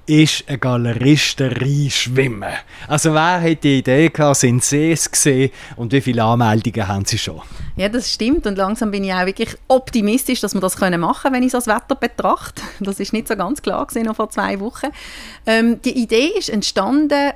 ist 0.06 0.44
eine 0.48 0.58
Galeristerei 0.58 1.88
schwimmen. 1.90 2.52
Also 2.88 3.14
wer 3.14 3.42
hat 3.42 3.64
die 3.64 3.80
Idee 3.80 4.10
gehabt, 4.10 4.38
sind 4.38 4.64
sie 4.64 4.92
es 4.92 5.10
gesehen 5.10 5.52
und 5.78 5.94
wie 5.94 6.02
viele 6.02 6.24
Anmeldungen 6.24 6.88
haben 6.88 7.06
sie 7.06 7.18
schon? 7.18 7.42
Ja, 7.78 7.90
das 7.90 8.12
stimmt 8.12 8.46
und 8.46 8.58
langsam 8.58 8.92
bin 8.92 9.04
ich 9.04 9.14
auch 9.14 9.26
wirklich 9.26 9.56
optimistisch, 9.68 10.42
dass 10.42 10.54
wir 10.54 10.62
das 10.62 10.76
können 10.76 11.00
machen 11.00 11.34
wenn 11.34 11.44
ich 11.44 11.54
das 11.54 11.68
Wetter 11.68 11.96
betrachte. 11.96 12.62
Das 12.80 13.00
ist 13.00 13.14
nicht 13.14 13.28
so 13.28 13.36
ganz 13.36 13.62
klar 13.62 13.86
gesehen 13.88 14.14
vor 14.14 14.30
zwei 14.30 14.60
Wochen. 14.60 14.88
Ähm, 15.46 15.82
die 15.82 15.98
Idee 16.02 16.32
ist 16.38 16.50
entstanden 16.50 17.32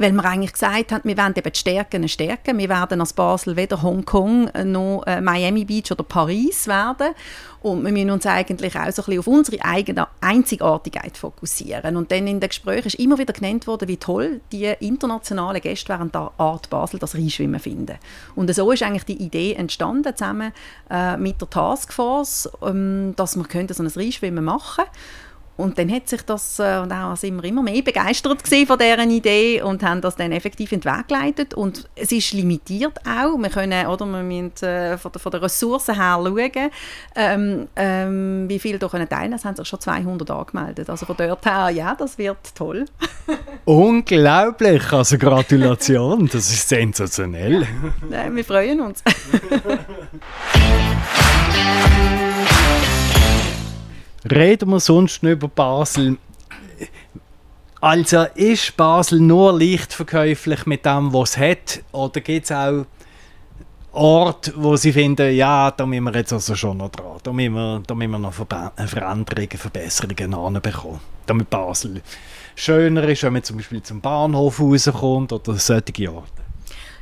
weil 0.00 0.12
wir 0.12 0.24
eigentlich 0.24 0.54
gesagt 0.54 0.92
haben, 0.92 1.02
wir 1.04 1.16
wollen 1.18 1.34
eben 1.36 1.52
die 1.52 1.58
Stärken 1.58 2.08
stärken. 2.08 2.56
Wir 2.56 2.70
werden 2.70 3.00
als 3.00 3.12
Basel 3.12 3.54
weder 3.54 3.82
Hongkong 3.82 4.48
noch 4.64 5.02
äh, 5.06 5.20
Miami 5.20 5.66
Beach 5.66 5.92
oder 5.92 6.04
Paris 6.04 6.66
werden. 6.66 7.08
Und 7.60 7.84
wir 7.84 7.92
müssen 7.92 8.10
uns 8.10 8.24
eigentlich 8.24 8.74
auch 8.78 8.90
so 8.90 9.02
ein 9.02 9.06
bisschen 9.06 9.18
auf 9.18 9.26
unsere 9.26 9.62
eigene 9.62 10.08
Einzigartigkeit 10.22 11.18
fokussieren. 11.18 11.96
Und 11.96 12.10
dann 12.10 12.26
in 12.26 12.40
den 12.40 12.48
Gesprächen 12.48 12.86
ist 12.86 12.94
immer 12.94 13.18
wieder 13.18 13.34
genannt 13.34 13.66
worden, 13.66 13.88
wie 13.88 13.98
toll 13.98 14.40
die 14.52 14.72
internationalen 14.80 15.60
Gäste 15.60 15.90
während 15.90 16.14
der 16.14 16.32
Art 16.38 16.70
Basel 16.70 16.98
das 16.98 17.14
Reinschwimmen 17.14 17.60
finden. 17.60 17.98
Und 18.34 18.54
so 18.54 18.70
ist 18.70 18.82
eigentlich 18.82 19.04
die 19.04 19.22
Idee 19.22 19.52
entstanden, 19.52 20.16
zusammen 20.16 20.52
äh, 20.88 21.18
mit 21.18 21.42
der 21.42 21.50
Taskforce, 21.50 22.48
ähm, 22.62 23.12
dass 23.16 23.36
wir 23.36 23.44
so 23.74 23.82
ein 23.82 23.86
Reinschwimmen 23.94 24.44
machen 24.44 24.84
können. 24.84 25.29
Und 25.60 25.78
dann 25.78 25.90
hat 25.92 26.08
sich 26.08 26.22
das, 26.22 26.58
äh, 26.58 26.78
und 26.78 26.92
auch 26.92 27.16
sind 27.16 27.40
wir 27.40 27.48
immer 27.48 27.62
mehr 27.62 27.82
begeistert 27.82 28.42
von 28.46 28.78
dieser 28.78 28.98
Idee 28.98 29.62
und 29.62 29.82
haben 29.82 30.00
das 30.00 30.16
dann 30.16 30.32
effektiv 30.32 30.72
in 30.72 30.80
den 30.80 30.92
Weg 30.92 31.08
geleitet. 31.08 31.54
Und 31.54 31.88
es 31.94 32.12
ist 32.12 32.32
limitiert 32.32 32.98
auch. 33.06 33.36
Wir 33.38 33.50
können, 33.50 33.86
oder 33.86 34.06
wir 34.06 34.22
müssen 34.22 34.64
äh, 34.64 34.98
von, 34.98 35.12
der, 35.12 35.20
von 35.20 35.32
der 35.32 35.42
Ressourcen 35.42 35.94
her 35.94 36.18
schauen, 36.22 36.70
ähm, 37.14 37.68
ähm, 37.76 38.48
wie 38.48 38.58
viele 38.58 38.78
da 38.78 38.88
können 38.88 39.08
teilen. 39.08 39.32
Es 39.32 39.44
haben 39.44 39.56
sich 39.56 39.68
schon 39.68 39.80
200 39.80 40.30
angemeldet. 40.30 40.90
Also 40.90 41.06
von 41.06 41.16
dort 41.16 41.44
her, 41.44 41.70
ja, 41.70 41.94
das 41.94 42.18
wird 42.18 42.38
toll. 42.54 42.86
Unglaublich, 43.64 44.92
also 44.92 45.18
Gratulation, 45.18 46.26
das 46.26 46.50
ist 46.50 46.68
sensationell. 46.68 47.66
Ja, 48.10 48.34
wir 48.34 48.44
freuen 48.44 48.80
uns. 48.80 49.02
Reden 54.28 54.70
wir 54.70 54.80
sonst 54.80 55.22
noch 55.22 55.30
über 55.30 55.48
Basel. 55.48 56.18
Also 57.80 58.26
ist 58.34 58.76
Basel 58.76 59.20
nur 59.20 59.58
leicht 59.58 59.94
verkäuflich 59.94 60.66
mit 60.66 60.84
dem, 60.84 61.12
was 61.12 61.30
es 61.30 61.38
hat? 61.38 61.82
Oder 61.92 62.20
gibt 62.20 62.44
es 62.44 62.52
auch 62.52 62.84
Orte, 63.92 64.52
wo 64.56 64.76
sie 64.76 64.92
finden, 64.92 65.34
ja, 65.34 65.70
da 65.70 65.84
müssen 65.84 66.04
wir 66.04 66.14
jetzt 66.14 66.32
also 66.32 66.54
schon 66.54 66.76
noch 66.76 66.90
dran. 66.90 67.18
Da 67.22 67.32
müssen 67.32 67.54
wir, 67.54 67.82
da 67.86 67.94
müssen 67.94 68.10
wir 68.10 68.18
noch 68.18 68.34
Veränderungen, 68.34 69.48
Verbesserungen 69.56 70.34
anbekommen. 70.34 71.00
Damit 71.26 71.50
Basel 71.50 72.02
schöner 72.54 73.02
ist, 73.08 73.22
wenn 73.22 73.32
man 73.32 73.42
zum 73.42 73.56
Beispiel 73.56 73.82
zum 73.82 74.00
Bahnhof 74.00 74.60
rauskommt 74.60 75.32
oder 75.32 75.54
solche 75.54 76.12
Orte. 76.12 76.49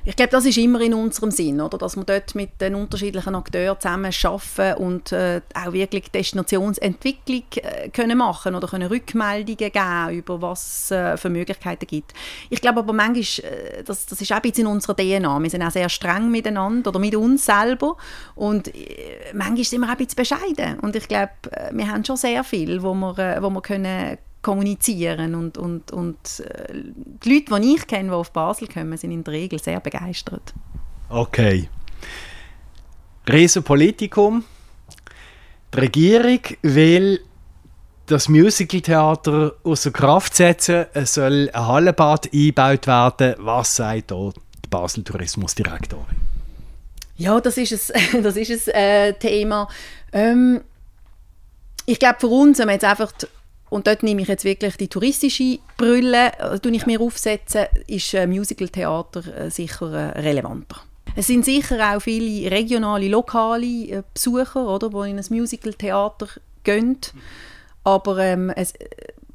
Ich 0.09 0.16
glaube, 0.16 0.31
das 0.31 0.47
ist 0.47 0.57
immer 0.57 0.81
in 0.81 0.94
unserem 0.94 1.31
Sinn, 1.31 1.61
oder? 1.61 1.77
dass 1.77 1.94
wir 1.94 2.03
dort 2.03 2.35
mit 2.35 2.59
den 2.62 2.75
unterschiedlichen 2.77 3.35
Akteuren 3.35 3.79
zusammen 3.79 4.11
arbeiten 4.25 4.83
und 4.83 5.12
äh, 5.12 5.42
auch 5.53 5.75
wirklich 5.75 6.11
Destinationsentwicklung 6.11 7.42
äh, 7.57 7.90
können 7.90 8.16
machen 8.16 8.55
oder 8.55 8.66
können 8.68 8.88
Rückmeldungen 8.88 9.71
geben, 9.71 10.11
über 10.12 10.40
was 10.40 10.90
äh, 10.92 11.18
für 11.18 11.29
Möglichkeiten 11.29 11.87
gibt. 11.87 12.14
Ich 12.49 12.62
glaube 12.62 12.79
aber 12.79 12.94
manchmal, 12.94 13.53
äh, 13.53 13.85
das, 13.85 14.07
das 14.07 14.18
ist 14.23 14.33
auch 14.33 14.37
ein 14.37 14.42
bisschen 14.42 14.66
in 14.66 14.73
unserer 14.73 14.97
DNA, 14.97 15.42
wir 15.42 15.51
sind 15.51 15.62
auch 15.62 15.71
sehr 15.71 15.90
streng 15.90 16.31
miteinander 16.31 16.88
oder 16.88 17.01
mit 17.01 17.14
uns 17.14 17.44
selber 17.44 17.99
und 18.35 18.75
äh, 18.75 19.35
manchmal 19.35 19.64
sind 19.64 19.81
wir 19.81 19.88
auch 19.88 19.90
ein 19.90 19.99
bisschen 19.99 20.16
bescheiden 20.16 20.81
und 20.81 20.97
ich 20.97 21.07
glaube, 21.07 21.33
äh, 21.51 21.68
wir 21.73 21.87
haben 21.87 22.03
schon 22.03 22.16
sehr 22.16 22.44
viel, 22.44 22.83
wo 22.83 22.94
wir, 22.94 23.42
wo 23.42 23.51
wir 23.51 23.61
können 23.61 24.16
kommunizieren 24.42 25.35
und, 25.35 25.59
und, 25.59 25.90
und 25.90 26.40
äh, 26.40 26.72
die 27.24 27.35
Leute, 27.35 27.61
die 27.61 27.74
ich 27.74 27.87
kenne, 27.87 28.11
die 28.11 28.14
auf 28.14 28.33
Basel 28.33 28.68
kommen, 28.68 28.96
sind 28.96 29.11
in 29.11 29.24
der 29.24 29.35
Regel 29.35 29.59
sehr 29.59 29.81
begeistert. 29.81 30.55
Okay. 31.09 31.68
Riesenpolitikum. 33.29 34.44
Die 35.74 35.81
Regierung 35.81 36.40
will 36.62 37.20
das 38.07 38.29
Musicaltheater 38.29 39.55
außer 39.62 39.90
Kraft 39.90 40.35
setzen. 40.35 40.87
Es 40.94 41.14
soll 41.14 41.51
ein 41.53 41.66
Hallenbad 41.66 42.33
eingebaut 42.33 42.87
werden. 42.87 43.35
Was 43.38 43.77
sagt 43.77 44.11
da 44.11 44.31
die 44.64 44.68
Basel 44.68 45.05
Tourismusdirektorin? 45.05 46.16
Ja, 47.16 47.40
das 47.40 47.59
ist 47.59 47.94
ein, 47.94 48.22
das 48.22 48.37
ist 48.37 48.72
ein 48.72 48.74
äh, 48.74 49.12
Thema. 49.14 49.68
Ähm, 50.12 50.62
ich 51.85 51.98
glaube, 51.98 52.20
für 52.20 52.29
uns, 52.29 52.59
wenn 52.59 52.68
wir 52.68 52.74
jetzt 52.74 52.85
einfach 52.85 53.12
und 53.71 53.87
dort 53.87 54.03
nehme 54.03 54.23
ich 54.23 54.29
jetzt 54.29 54.45
wirklich 54.45 54.77
die 54.77 54.89
touristische 54.89 55.59
Brille, 55.77 56.33
äh, 56.39 56.69
ich 56.69 56.87
mir 56.87 57.01
aufsetzen, 57.01 57.67
ist 57.87 58.15
äh, 58.15 58.27
Musicaltheater 58.27 59.37
äh, 59.37 59.51
sicher 59.51 59.93
äh, 59.93 60.21
relevanter. 60.21 60.77
Es 61.17 61.27
sind 61.27 61.45
sicher 61.45 61.97
auch 61.97 62.01
viele 62.01 62.51
regionale, 62.51 63.09
lokale 63.09 64.05
Besucher, 64.15 64.67
oder, 64.67 64.89
die 64.89 65.11
in 65.11 65.19
ein 65.19 65.25
Musicaltheater 65.31 66.29
gehen, 66.63 66.99
aber 67.83 68.19
ähm, 68.19 68.51
es, 68.51 68.75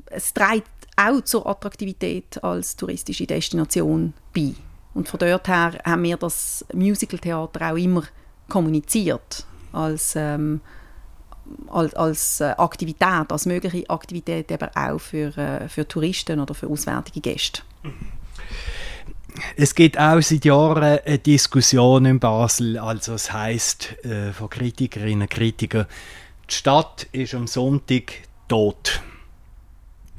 es 0.05 0.33
trägt 0.33 0.67
auch 0.95 1.21
zur 1.21 1.47
Attraktivität 1.47 2.41
als 2.43 2.75
touristische 2.75 3.25
Destination 3.25 4.13
bei. 4.33 4.53
Und 4.93 5.09
von 5.09 5.19
dort 5.19 5.47
her 5.47 5.79
haben 5.83 6.03
wir 6.03 6.17
das 6.17 6.63
Musicaltheater 6.73 7.71
auch 7.71 7.77
immer 7.77 8.03
kommuniziert 8.47 9.45
als 9.71 10.13
ähm, 10.15 10.61
als, 11.69 11.93
als 11.93 12.41
äh, 12.41 12.53
Aktivität, 12.57 13.31
als 13.31 13.45
mögliche 13.45 13.89
Aktivität 13.89 14.51
eben 14.51 14.69
auch 14.75 14.99
für, 14.99 15.37
äh, 15.37 15.67
für 15.67 15.87
Touristen 15.87 16.39
oder 16.39 16.53
für 16.53 16.67
auswärtige 16.67 17.21
Gäste. 17.21 17.61
Es 19.55 19.73
gibt 19.73 19.99
auch 19.99 20.21
seit 20.21 20.45
Jahren 20.45 20.83
eine 20.83 21.17
Diskussion 21.19 22.05
in 22.05 22.19
Basel, 22.19 22.77
also 22.77 23.13
es 23.15 23.33
heißt 23.33 24.05
äh, 24.05 24.31
von 24.31 24.49
Kritikerinnen 24.49 25.23
und 25.23 25.29
Kritikern, 25.29 25.87
die 26.49 26.53
Stadt 26.53 27.07
ist 27.11 27.33
am 27.33 27.47
Sonntag 27.47 28.13
tot. 28.47 29.01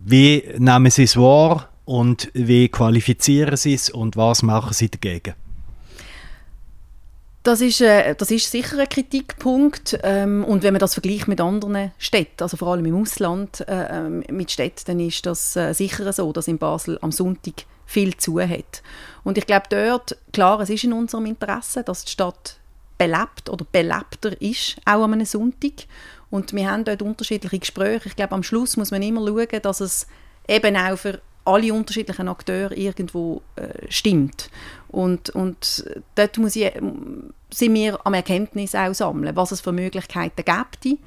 Wie 0.04 0.44
nehmen 0.58 0.90
Sie 0.90 1.04
es 1.04 1.16
wahr 1.16 1.68
und 1.84 2.30
wie 2.34 2.68
qualifizieren 2.68 3.56
Sie 3.56 3.74
es 3.74 3.90
und 3.90 4.16
was 4.16 4.42
machen 4.42 4.72
Sie 4.72 4.90
dagegen? 4.90 5.34
Das 7.44 7.60
ist, 7.60 7.82
äh, 7.82 8.14
das 8.14 8.30
ist 8.30 8.50
sicher 8.50 8.78
ein 8.78 8.88
Kritikpunkt. 8.88 9.98
Ähm, 10.02 10.44
und 10.44 10.62
wenn 10.62 10.72
man 10.72 10.80
das 10.80 10.94
vergleicht 10.94 11.28
mit 11.28 11.42
anderen 11.42 11.92
Städten, 11.98 12.42
also 12.42 12.56
vor 12.56 12.68
allem 12.68 12.86
im 12.86 13.00
Ausland 13.00 13.60
äh, 13.68 13.98
ähm, 13.98 14.24
mit 14.30 14.50
Städten, 14.50 14.82
dann 14.86 14.98
ist 14.98 15.26
das 15.26 15.54
äh, 15.54 15.74
sicher 15.74 16.10
so, 16.14 16.32
dass 16.32 16.48
in 16.48 16.56
Basel 16.56 16.98
am 17.02 17.12
Sonntag 17.12 17.66
viel 17.84 18.16
zu 18.16 18.40
hat. 18.40 18.82
Und 19.24 19.36
ich 19.36 19.46
glaube 19.46 19.66
dort, 19.68 20.16
klar, 20.32 20.58
es 20.60 20.70
ist 20.70 20.84
in 20.84 20.94
unserem 20.94 21.26
Interesse, 21.26 21.84
dass 21.84 22.06
die 22.06 22.12
Stadt 22.12 22.56
belebt 22.96 23.50
oder 23.50 23.66
belebter 23.70 24.40
ist, 24.40 24.76
auch 24.86 25.04
an 25.04 25.12
einem 25.12 25.26
Sonntag. 25.26 25.72
Und 26.30 26.54
wir 26.54 26.70
haben 26.70 26.84
dort 26.84 27.02
unterschiedliche 27.02 27.58
Gespräche. 27.58 28.08
Ich 28.08 28.16
glaube, 28.16 28.32
am 28.32 28.42
Schluss 28.42 28.78
muss 28.78 28.90
man 28.90 29.02
immer 29.02 29.20
schauen, 29.26 29.60
dass 29.60 29.80
es 29.82 30.06
eben 30.48 30.76
auch 30.78 30.96
für 30.96 31.20
alle 31.44 31.74
unterschiedlichen 31.74 32.28
Akteure 32.28 32.72
irgendwo 32.72 33.42
äh, 33.56 33.86
stimmt. 33.90 34.48
Und, 34.94 35.30
und 35.30 35.84
dort 36.14 36.38
muss 36.38 36.54
ich, 36.54 36.70
sind 37.50 37.74
wir 37.74 37.98
am 38.06 38.14
Erkenntnis 38.14 38.76
auch 38.76 38.94
sammeln, 38.94 39.34
was 39.34 39.50
es 39.50 39.60
für 39.60 39.72
Möglichkeiten 39.72 40.44
gibt 40.44 41.00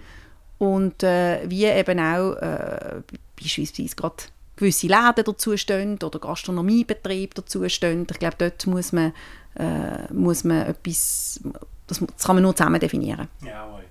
und 0.57 1.03
äh, 1.03 1.49
wie 1.49 1.63
eben 1.65 1.99
auch 1.99 2.33
äh, 2.33 3.01
beispielsweise 3.41 3.95
gerade 3.95 4.23
gewisse 4.57 4.87
Läden 4.87 5.23
dazu 5.25 5.51
oder 5.51 6.19
Gastronomiebetriebe 6.19 7.33
dazu 7.35 7.67
stehen. 7.69 8.05
Ich 8.11 8.19
glaube, 8.19 8.35
dort 8.37 8.67
muss 8.67 8.91
man, 8.91 9.13
äh, 9.55 10.11
muss 10.11 10.43
man 10.43 10.67
etwas, 10.67 11.39
das, 11.87 11.99
das, 11.99 12.25
kann 12.25 12.35
man 12.35 12.43
nur 12.43 12.55
zusammen 12.55 12.81
definieren. 12.81 13.29
Jawohl. 13.41 13.83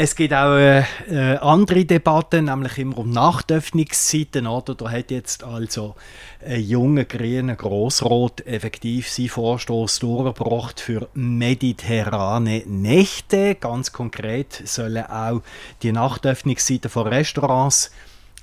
Es 0.00 0.14
gibt 0.14 0.32
auch 0.32 0.54
äh, 0.54 0.84
äh, 1.10 1.38
andere 1.38 1.84
Debatten, 1.84 2.44
nämlich 2.44 2.78
immer 2.78 2.98
um 2.98 3.10
Nachtöffnungszeiten. 3.10 4.46
Oder? 4.46 4.76
Da 4.76 4.92
hat 4.92 5.10
jetzt 5.10 5.42
also 5.42 5.96
ein 6.40 6.62
junger 6.62 7.04
grüner 7.04 7.56
Grossrot 7.56 8.46
effektiv 8.46 9.10
seinen 9.10 9.30
Vorstoß 9.30 9.98
durchgebracht 9.98 10.78
für 10.78 11.08
mediterrane 11.14 12.62
Nächte. 12.66 13.56
Ganz 13.56 13.90
konkret 13.90 14.62
sollen 14.66 15.04
auch 15.04 15.42
die 15.82 15.90
Nachtöffnungszeiten 15.90 16.92
von 16.92 17.08
Restaurants 17.08 17.90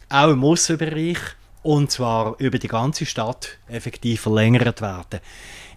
auch 0.10 0.32
im 0.32 0.44
Aussenbereich 0.44 1.20
und 1.64 1.90
zwar 1.90 2.36
über 2.38 2.60
die 2.60 2.68
ganze 2.68 3.06
Stadt 3.06 3.60
effektiv 3.70 4.20
verlängert 4.20 4.82
werden. 4.82 5.22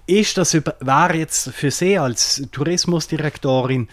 Ist 0.09 0.39
das, 0.39 0.55
wäre 0.55 1.17
jetzt 1.17 1.51
für 1.51 1.71
Sie 1.71 1.99
als 1.99 2.43
Tourismusdirektorin 2.51 3.89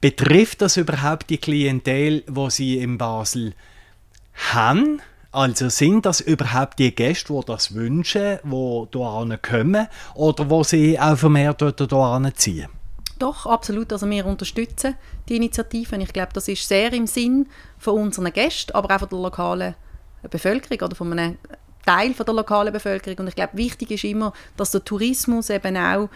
Betrifft 0.00 0.62
das 0.62 0.76
überhaupt 0.76 1.28
die 1.30 1.38
Klientel, 1.38 2.24
wo 2.26 2.48
Sie 2.48 2.78
in 2.78 2.96
Basel 2.96 3.54
haben? 4.52 5.02
Also 5.32 5.68
sind 5.68 6.06
das 6.06 6.20
überhaupt 6.20 6.78
die 6.78 6.94
Gäste, 6.94 7.32
die 7.32 7.46
das 7.46 7.74
wünschen, 7.74 8.38
die 8.42 8.48
hierher 8.98 9.38
kommen 9.38 9.86
oder 10.14 10.50
wo 10.50 10.64
sie 10.64 10.98
auch 10.98 11.16
vermehrt 11.16 11.60
hierher 11.60 12.32
ziehen? 12.34 12.68
Doch, 13.20 13.46
absolut. 13.46 13.92
Also 13.92 14.10
wir 14.10 14.26
unterstützen 14.26 14.96
die 15.28 15.36
Initiative. 15.36 15.96
Ich 15.98 16.12
glaube, 16.12 16.32
das 16.32 16.48
ist 16.48 16.66
sehr 16.66 16.92
im 16.92 17.06
Sinn 17.06 17.46
von 17.78 18.00
unseren 18.00 18.32
Gästen, 18.32 18.72
aber 18.72 18.96
auch 18.96 19.00
von 19.00 19.08
der 19.08 19.18
lokalen 19.18 19.74
Bevölkerung 20.28 20.86
oder 20.86 20.96
von 20.96 21.12
einem 21.12 21.38
Teil 21.86 22.12
von 22.14 22.26
der 22.26 22.34
lokalen 22.34 22.72
Bevölkerung. 22.72 23.18
Und 23.18 23.28
ich 23.28 23.36
glaube, 23.36 23.56
wichtig 23.56 23.90
ist 23.92 24.04
immer, 24.04 24.32
dass 24.56 24.72
der 24.72 24.84
Tourismus 24.84 25.50
eben 25.50 25.76
auch 25.76 26.08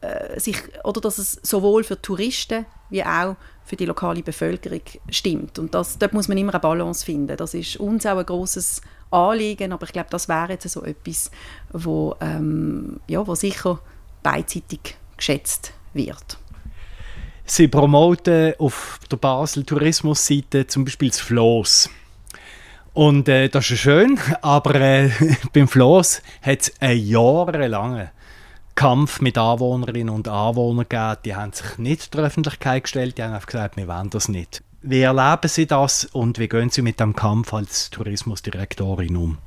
äh, 0.00 0.38
sich, 0.40 0.56
oder 0.84 1.00
dass 1.00 1.18
es 1.18 1.32
sowohl 1.42 1.84
für 1.84 2.00
Touristen 2.00 2.64
wie 2.92 3.02
auch 3.02 3.36
für 3.64 3.76
die 3.76 3.86
lokale 3.86 4.22
Bevölkerung 4.22 4.82
stimmt. 5.08 5.58
Und 5.58 5.74
das, 5.74 5.98
dort 5.98 6.12
muss 6.12 6.28
man 6.28 6.36
immer 6.36 6.52
eine 6.52 6.60
Balance 6.60 7.04
finden. 7.04 7.36
Das 7.36 7.54
ist 7.54 7.76
uns 7.76 8.04
auch 8.06 8.18
ein 8.18 8.26
großes 8.26 8.82
Anliegen, 9.10 9.72
aber 9.72 9.86
ich 9.86 9.92
glaube, 9.92 10.10
das 10.10 10.28
wäre 10.28 10.50
jetzt 10.52 10.68
so 10.68 10.84
etwas, 10.84 11.30
wo, 11.72 12.14
ähm, 12.20 13.00
ja, 13.08 13.26
wo 13.26 13.34
sicher 13.34 13.80
beidseitig 14.22 14.96
geschätzt 15.16 15.72
wird. 15.94 16.38
Sie 17.44 17.68
promoten 17.68 18.54
auf 18.58 19.00
der 19.10 19.16
Basel 19.16 19.64
Tourismusseite 19.64 20.66
zum 20.66 20.84
Beispiel 20.84 21.08
das 21.08 21.20
Floss. 21.20 21.90
Und 22.94 23.28
äh, 23.28 23.48
das 23.48 23.70
ist 23.70 23.80
schön, 23.80 24.18
aber 24.42 24.74
äh, 24.74 25.10
beim 25.52 25.66
Floss 25.66 26.22
hat 26.42 26.60
es 26.60 26.72
einen 26.80 27.06
jahrelangen 27.06 28.10
Kampf 28.74 29.20
mit 29.20 29.38
Anwohnerinnen 29.38 30.14
und 30.14 30.28
Anwohnern 30.28 30.86
gegeben. 30.88 31.16
Die 31.24 31.34
haben 31.34 31.52
sich 31.52 31.78
nicht 31.78 32.14
der 32.14 32.24
Öffentlichkeit 32.24 32.84
gestellt, 32.84 33.18
die 33.18 33.22
haben 33.22 33.34
einfach 33.34 33.46
gesagt, 33.46 33.76
wir 33.76 33.88
wollen 33.88 34.10
das 34.10 34.28
nicht. 34.28 34.62
Wie 34.82 35.02
erleben 35.02 35.48
Sie 35.48 35.66
das 35.66 36.06
und 36.06 36.38
wie 36.38 36.48
gehen 36.48 36.70
Sie 36.70 36.82
mit 36.82 36.98
dem 36.98 37.14
Kampf 37.14 37.54
als 37.54 37.90
Tourismusdirektorin 37.90 39.16
um? 39.16 39.38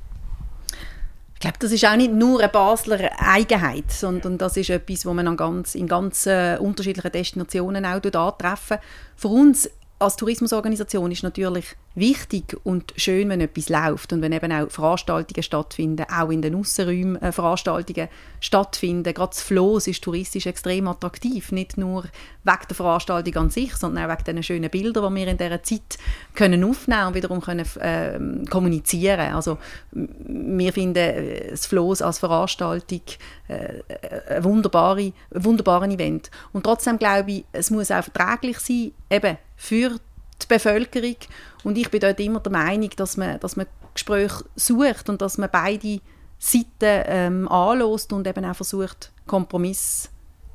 Ich 1.34 1.40
glaube, 1.40 1.58
das 1.58 1.72
ist 1.72 1.84
auch 1.84 1.96
nicht 1.96 2.12
nur 2.12 2.40
eine 2.40 2.48
Basler 2.48 3.10
Eigenheit, 3.18 3.92
sondern 3.92 4.38
das 4.38 4.56
ist 4.56 4.70
etwas, 4.70 5.04
wo 5.04 5.12
man 5.12 5.28
an 5.28 5.36
ganz, 5.36 5.74
in 5.74 5.86
ganz 5.86 6.24
äh, 6.24 6.56
unterschiedlichen 6.58 7.12
Destinationen 7.12 7.84
auch 7.84 8.00
antreffen. 8.02 8.78
Für 9.16 9.28
uns 9.28 9.68
als 9.98 10.16
Tourismusorganisation 10.16 11.12
ist 11.12 11.22
natürlich 11.22 11.76
wichtig 11.96 12.56
und 12.62 12.92
schön, 12.96 13.28
wenn 13.30 13.40
etwas 13.40 13.68
läuft 13.68 14.12
und 14.12 14.22
wenn 14.22 14.32
eben 14.32 14.52
auch 14.52 14.70
Veranstaltungen 14.70 15.42
stattfinden, 15.42 16.04
auch 16.12 16.30
in 16.30 16.42
den 16.42 16.54
Aussenräumen 16.54 17.20
äh, 17.20 17.32
Veranstaltungen 17.32 18.08
stattfinden. 18.38 19.14
Gerade 19.14 19.30
das 19.30 19.42
Floß 19.42 19.88
ist 19.88 20.04
touristisch 20.04 20.46
extrem 20.46 20.86
attraktiv, 20.88 21.52
nicht 21.52 21.78
nur 21.78 22.04
wegen 22.44 22.66
der 22.68 22.76
Veranstaltung 22.76 23.36
an 23.36 23.50
sich, 23.50 23.74
sondern 23.74 24.04
auch 24.04 24.14
wegen 24.14 24.24
den 24.24 24.42
schönen 24.42 24.70
Bildern, 24.70 25.14
die 25.14 25.20
wir 25.20 25.28
in 25.28 25.38
dieser 25.38 25.62
Zeit 25.62 25.98
können 26.34 26.62
aufnehmen 26.64 27.08
und 27.08 27.14
wiederum 27.14 27.40
können 27.40 27.66
äh, 27.80 28.46
kommunizieren. 28.48 29.34
Also 29.34 29.58
wir 29.92 30.72
finden 30.72 30.96
äh, 30.96 31.50
das 31.50 31.66
Floß 31.66 32.02
als 32.02 32.18
Veranstaltung 32.18 33.00
äh, 33.48 33.82
ein, 34.28 34.44
wunderbare, 34.44 35.12
ein 35.34 35.44
wunderbares 35.44 35.92
Event. 35.92 36.30
Und 36.52 36.64
trotzdem 36.64 36.98
glaube 36.98 37.32
ich, 37.32 37.44
es 37.52 37.70
muss 37.70 37.90
auch 37.90 38.04
verträglich 38.04 38.58
sein, 38.58 38.92
eben 39.10 39.38
für 39.56 39.98
die 40.42 40.46
Bevölkerung. 40.46 41.16
Und 41.64 41.78
ich 41.78 41.90
bin 41.90 42.00
dort 42.00 42.20
immer 42.20 42.40
der 42.40 42.52
Meinung, 42.52 42.90
dass 42.96 43.16
man, 43.16 43.40
dass 43.40 43.56
man 43.56 43.66
Gespräche 43.94 44.44
sucht 44.54 45.08
und 45.08 45.22
dass 45.22 45.38
man 45.38 45.48
beide 45.50 46.00
Seiten 46.38 47.04
ähm, 47.06 47.48
anlässt 47.48 48.12
und 48.12 48.26
eben 48.26 48.44
auch 48.44 48.56
versucht, 48.56 49.10
Kompromiss 49.26 50.10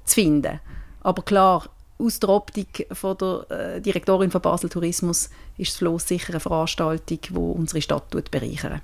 zu 0.05 0.15
finden. 0.15 0.59
Aber 1.01 1.23
klar, 1.23 1.67
aus 1.97 2.19
der 2.19 2.29
Optik 2.29 2.87
von 2.91 3.17
der 3.17 3.45
äh, 3.49 3.81
Direktorin 3.81 4.31
von 4.31 4.41
Basel 4.41 4.69
Tourismus 4.69 5.29
ist 5.57 5.71
das 5.71 5.77
Floss 5.77 6.07
sicher 6.07 6.33
eine 6.33 6.39
Veranstaltung, 6.39 7.19
die 7.21 7.33
unsere 7.33 7.81
Stadt 7.81 8.09
bereichert. 8.31 8.81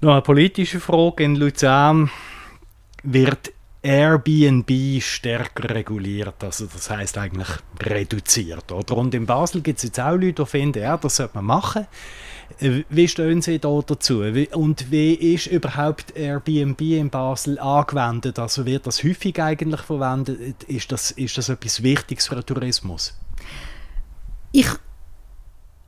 Noch 0.00 0.12
eine 0.12 0.22
politische 0.22 0.80
Frage. 0.80 1.24
In 1.24 1.36
Luzern 1.36 2.10
wird 3.02 3.52
Airbnb 3.84 5.02
stärker 5.02 5.68
reguliert, 5.74 6.42
also 6.42 6.66
das 6.66 6.88
heißt 6.88 7.18
eigentlich 7.18 7.48
reduziert. 7.80 8.72
Oder? 8.72 8.96
Und 8.96 9.14
in 9.14 9.26
Basel 9.26 9.60
gibt 9.60 9.76
es 9.76 9.84
jetzt 9.84 10.00
auch 10.00 10.16
Leute, 10.16 10.42
die 10.42 10.46
finden, 10.46 10.82
ja, 10.82 10.96
das 10.96 11.16
sollte 11.16 11.34
man 11.34 11.44
machen. 11.44 11.86
Äh, 12.60 12.84
wie 12.88 13.06
stehen 13.06 13.42
Sie 13.42 13.58
da 13.58 13.78
dazu? 13.86 14.22
Und 14.52 14.90
wie 14.90 15.12
ist 15.12 15.48
überhaupt 15.48 16.16
Airbnb 16.16 16.80
in 16.80 17.10
Basel 17.10 17.58
angewendet? 17.58 18.38
Also 18.38 18.64
wird 18.64 18.86
das 18.86 19.04
häufig 19.04 19.38
eigentlich 19.42 19.82
verwendet? 19.82 20.62
Ist 20.62 20.90
das, 20.90 21.10
ist 21.10 21.36
das 21.36 21.50
etwas 21.50 21.82
Wichtiges 21.82 22.26
für 22.26 22.36
den 22.36 22.46
Tourismus? 22.46 23.14
Ich 24.50 24.68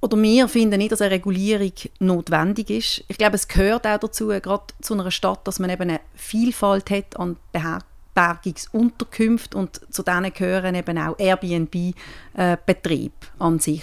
oder 0.07 0.17
wir 0.23 0.49
finden 0.49 0.79
nicht, 0.79 0.93
dass 0.93 1.03
eine 1.03 1.11
Regulierung 1.11 1.73
notwendig 1.99 2.71
ist. 2.71 3.05
Ich 3.09 3.19
glaube, 3.19 3.35
es 3.35 3.49
gehört 3.49 3.85
auch 3.87 3.99
dazu, 3.99 4.29
gerade 4.29 4.63
zu 4.81 4.95
einer 4.95 5.11
Stadt, 5.11 5.49
dass 5.49 5.59
man 5.59 5.69
eben 5.69 5.83
eine 5.83 6.01
Vielfalt 6.15 6.91
hat 6.91 7.19
an 7.19 7.37
Beherbergungsunterkünften 7.53 9.59
und 9.59 9.81
zu 9.93 10.05
denen 10.05 10.33
gehören 10.33 10.77
eben 10.77 10.97
auch 10.97 11.19
Airbnb-Betrieb 11.19 13.13
äh, 13.13 13.43
an 13.43 13.59
sich. 13.59 13.83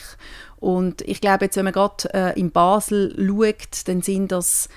Und 0.62 1.02
ich 1.02 1.20
glaube, 1.20 1.44
jetzt, 1.46 1.58
wenn 1.58 1.66
man 1.66 1.74
gerade 1.74 2.14
äh, 2.14 2.40
in 2.40 2.52
Basel 2.52 3.14
schaut, 3.18 3.90
dann 3.90 4.02
sind 4.02 4.32
das 4.32 4.70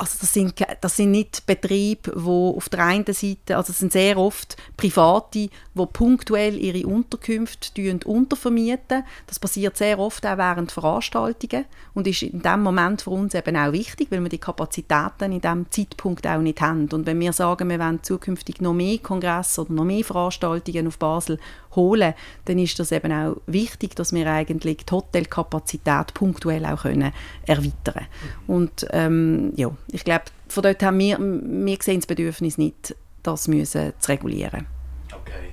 also 0.00 0.16
das 0.18 0.32
sind, 0.32 0.54
das 0.80 0.96
sind 0.96 1.10
nicht 1.10 1.44
Betriebe, 1.44 2.12
wo 2.16 2.56
auf 2.56 2.70
der 2.70 2.86
einen 2.86 3.04
Seite, 3.12 3.58
also 3.58 3.70
es 3.70 3.80
sind 3.80 3.92
sehr 3.92 4.16
oft 4.16 4.56
Private, 4.78 5.50
die 5.74 5.86
punktuell 5.92 6.56
ihre 6.56 6.86
Unterkünfte 6.86 8.00
untervermieten. 8.06 9.04
Das 9.26 9.38
passiert 9.38 9.76
sehr 9.76 9.98
oft 9.98 10.24
auch 10.24 10.38
während 10.38 10.72
Veranstaltungen 10.72 11.66
und 11.92 12.06
ist 12.06 12.22
in 12.22 12.40
dem 12.40 12.62
Moment 12.62 13.02
für 13.02 13.10
uns 13.10 13.34
eben 13.34 13.56
auch 13.56 13.72
wichtig, 13.72 14.10
weil 14.10 14.22
wir 14.22 14.30
die 14.30 14.38
Kapazitäten 14.38 15.32
in 15.32 15.42
diesem 15.42 15.70
Zeitpunkt 15.70 16.26
auch 16.26 16.40
nicht 16.40 16.62
haben. 16.62 16.88
Und 16.90 17.04
wenn 17.04 17.20
wir 17.20 17.34
sagen, 17.34 17.68
wir 17.68 17.78
wollen 17.78 18.02
zukünftig 18.02 18.62
noch 18.62 18.72
mehr 18.72 18.98
Kongresse 18.98 19.60
oder 19.60 19.72
noch 19.74 19.84
mehr 19.84 20.04
Veranstaltungen 20.04 20.86
auf 20.86 20.98
Basel 20.98 21.38
holen, 21.76 22.14
dann 22.46 22.58
ist 22.58 22.78
das 22.78 22.90
eben 22.90 23.12
auch 23.12 23.36
wichtig, 23.46 23.94
dass 23.96 24.12
wir 24.12 24.26
eigentlich 24.26 24.78
die 24.78 24.92
Hotelkapazität 24.92 26.14
punktuell 26.14 26.64
auch 26.64 26.82
können 26.82 27.12
erweitern 27.46 28.06
Und 28.46 28.86
ähm, 28.90 29.52
ja, 29.56 29.70
ich 29.92 30.04
glaube, 30.04 30.24
von 30.48 30.62
dort 30.62 30.82
haben 30.82 30.98
wir, 30.98 31.18
wir 31.18 31.78
sehen 31.80 32.00
das 32.00 32.06
Bedürfnis 32.06 32.58
nicht, 32.58 32.94
das 33.22 33.48
müssen 33.48 33.92
zu 33.98 34.08
regulieren. 34.10 34.66
Okay. 35.12 35.52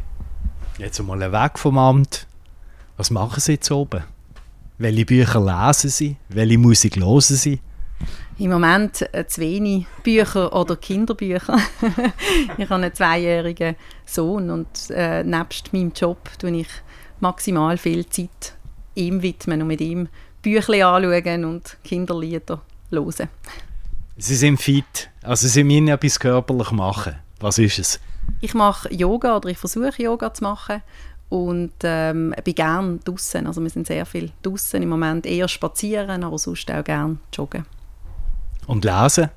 Jetzt 0.77 0.99
einmal 0.99 1.31
weg 1.31 1.57
vom 1.57 1.77
Amt. 1.77 2.27
Was 2.97 3.11
machen 3.11 3.39
Sie 3.39 3.53
jetzt 3.53 3.71
oben? 3.71 4.03
Welche 4.77 5.05
Bücher 5.05 5.39
lesen 5.39 5.89
Sie? 5.89 6.17
Welche 6.29 6.57
Musik 6.57 6.97
hören 6.97 7.21
Sie? 7.21 7.59
Im 8.37 8.51
Moment 8.51 9.11
äh, 9.11 9.25
zu 9.25 9.41
wenig 9.41 9.87
Bücher 10.03 10.53
oder 10.55 10.75
Kinderbücher. 10.75 11.57
ich 12.57 12.69
habe 12.69 12.75
einen 12.75 12.93
zweijährigen 12.93 13.75
Sohn 14.05 14.51
und 14.51 14.67
äh, 14.91 15.23
nebst 15.23 15.73
meinem 15.73 15.91
Job 15.95 16.29
tue 16.37 16.51
ich 16.51 16.67
maximal 17.19 17.77
viel 17.77 18.07
Zeit 18.07 18.53
ihm 18.93 19.21
widmen 19.21 19.61
und 19.61 19.67
mit 19.67 19.81
ihm 19.81 20.07
Bücher 20.43 20.87
anschauen 20.87 21.45
und 21.45 21.77
Kinderlieder 21.83 22.61
hören. 22.91 23.29
Sie 24.19 24.35
sind 24.35 24.59
fit, 24.59 25.11
also 25.21 25.47
Sie 25.47 25.63
müssen 25.63 25.89
etwas 25.89 26.19
körperlich 26.19 26.71
machen. 26.71 27.15
Was 27.39 27.59
ist 27.59 27.77
es? 27.77 27.99
Ich 28.41 28.55
mache 28.55 28.91
Yoga 28.91 29.37
oder 29.37 29.49
ich 29.49 29.59
versuche 29.59 30.01
Yoga 30.01 30.33
zu 30.33 30.43
machen 30.43 30.81
und 31.29 31.73
ähm, 31.83 32.33
bin 32.43 32.55
gerne 32.55 32.97
draußen. 33.03 33.45
Also 33.45 33.61
wir 33.61 33.69
sind 33.69 33.85
sehr 33.85 34.07
viel 34.07 34.31
draußen 34.41 34.81
im 34.81 34.89
Moment 34.89 35.27
eher 35.27 35.47
spazieren, 35.47 36.23
aber 36.23 36.39
sonst 36.39 36.69
auch 36.71 36.83
gerne 36.83 37.17
joggen. 37.31 37.65
Und 38.65 38.83
lesen? 38.83 39.29